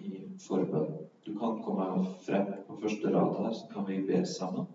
i 0.04 0.26
forbønn. 0.48 0.92
Du 1.24 1.32
kan 1.40 1.64
komme 1.64 1.88
frem 2.26 2.52
på 2.68 2.76
første 2.84 3.14
rad 3.16 3.40
her, 3.40 3.56
så 3.56 3.70
kan 3.72 3.88
vi 3.88 4.02
be 4.12 4.26
sammen. 4.26 4.68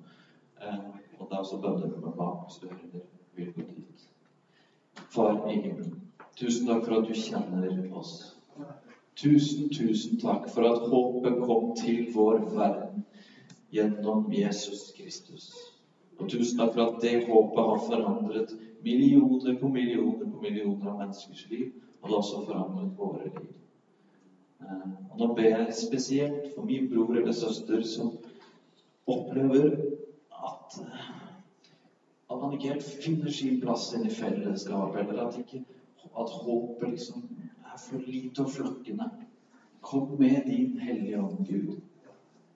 Eh, 0.62 0.88
og 1.18 1.28
det 1.28 1.36
er 1.36 1.44
også 1.44 1.61
bønnerommet 1.61 2.16
bak 2.16 2.47
hvis 2.47 2.62
du 2.62 2.68
heller 2.72 3.05
vil 3.36 3.53
gå 3.53 3.68
dit. 3.74 4.09
Far 5.12 5.44
i 5.51 5.61
himmelen, 5.61 6.01
tusen 6.40 6.72
takk 6.72 6.88
for 6.88 7.03
at 7.03 7.11
du 7.11 7.14
kjenner 7.20 7.92
oss. 7.92 8.36
Tusen, 9.16 9.70
tusen 9.72 10.18
takk 10.20 10.50
for 10.52 10.66
at 10.68 10.82
håpet 10.90 11.38
kom 11.48 11.70
til 11.78 12.10
vår 12.12 12.42
verden 12.52 13.04
gjennom 13.72 14.26
Jesus 14.32 14.90
Kristus. 14.96 15.46
Og 16.20 16.28
tusen 16.28 16.58
takk 16.60 16.74
for 16.74 16.82
at 16.84 16.98
det 17.00 17.22
håpet 17.24 17.70
har 17.70 17.80
forandret 17.86 18.52
millioner 18.84 19.56
på 19.60 19.70
millioner 19.72 20.28
på 20.28 20.42
millioner 20.42 20.90
av 20.92 21.00
menneskers 21.00 21.46
liv. 21.50 21.72
Og 22.00 22.08
det 22.08 22.12
har 22.12 22.20
også 22.20 22.42
forandret 22.44 22.92
våre 22.98 23.30
liv. 23.30 23.54
Eh, 24.60 24.84
og 25.10 25.18
nå 25.20 25.30
ber 25.38 25.48
jeg 25.48 25.78
spesielt 25.80 26.52
for 26.54 26.68
min 26.68 26.88
bror 26.92 27.16
eller 27.16 27.32
søster 27.36 27.82
som 27.88 28.12
opplever 29.06 29.72
at, 30.50 30.78
at 32.30 32.36
man 32.36 32.52
ikke 32.52 32.74
helt 32.74 32.92
finner 33.04 33.32
sin 33.32 33.60
plass 33.64 33.88
inn 33.96 34.06
i 34.08 34.12
fellesskapet, 34.12 35.06
eller 35.06 35.28
at, 35.28 35.40
ikke, 35.40 35.64
at 36.04 36.38
håpet 36.44 36.90
liksom 36.92 37.24
for 37.81 38.03
lite 38.07 38.45
og 38.45 38.53
flokkene. 38.55 39.09
Kom 39.87 40.16
med 40.18 40.49
din 40.49 40.79
Hellige 40.83 41.20
Ånd, 41.22 41.47
Gud, 41.47 41.77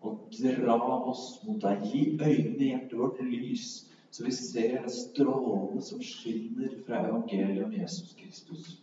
og 0.00 0.26
dra 0.34 0.76
oss 1.10 1.24
mot 1.46 1.60
deg. 1.62 1.84
Gi 1.86 2.02
øynene 2.16 2.64
i 2.64 2.70
hjertet 2.72 2.98
vårt 2.98 3.20
lys, 3.22 3.66
så 4.10 4.26
vi 4.26 4.34
ser 4.34 4.80
det 4.82 4.92
strålende 4.96 5.84
som 5.86 6.02
skinner 6.02 6.74
fra 6.86 7.04
evangeliet 7.06 7.64
om 7.68 7.76
Jesus 7.76 8.16
Kristus. 8.18 8.80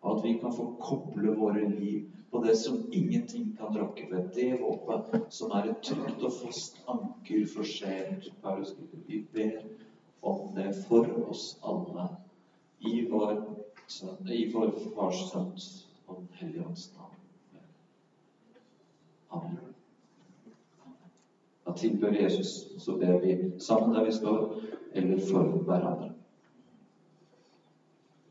Og 0.00 0.16
at 0.16 0.24
vi 0.24 0.36
kan 0.40 0.54
få 0.54 0.70
koble 0.80 1.34
våre 1.36 1.66
liv 1.68 2.06
på 2.30 2.44
det 2.44 2.54
som 2.56 2.78
ingenting 2.92 3.50
kan 3.58 3.74
rokke 3.76 4.06
ved. 4.10 4.30
Det 4.34 4.60
håpet 4.60 5.32
som 5.34 5.52
er 5.58 5.72
et 5.72 5.82
trygt 5.84 6.22
og 6.22 6.36
fast 6.44 6.78
anker 6.88 7.46
for 7.50 7.66
sjelen. 7.66 8.20
Vi 9.08 9.24
ber 9.34 9.64
om 10.22 10.54
det 10.54 10.70
for 10.86 11.08
oss 11.26 11.56
alle 11.66 12.06
i 12.80 13.02
vår, 13.10 13.49
i 14.28 14.52
vår 14.52 14.70
Fars 14.94 15.30
Sønns 15.32 15.66
og 16.06 16.22
Helligånds 16.32 16.92
navn. 16.96 17.16
Amen. 19.30 19.74
Da 21.66 21.74
tilbør 21.76 22.12
Jesus, 22.12 22.66
så 22.78 22.96
ber 22.96 23.18
vi 23.18 23.36
sammen 23.58 23.94
der 23.94 24.04
vi 24.04 24.12
står, 24.12 24.54
eller 24.92 25.18
for 25.30 25.42
hverandre. 25.42 26.09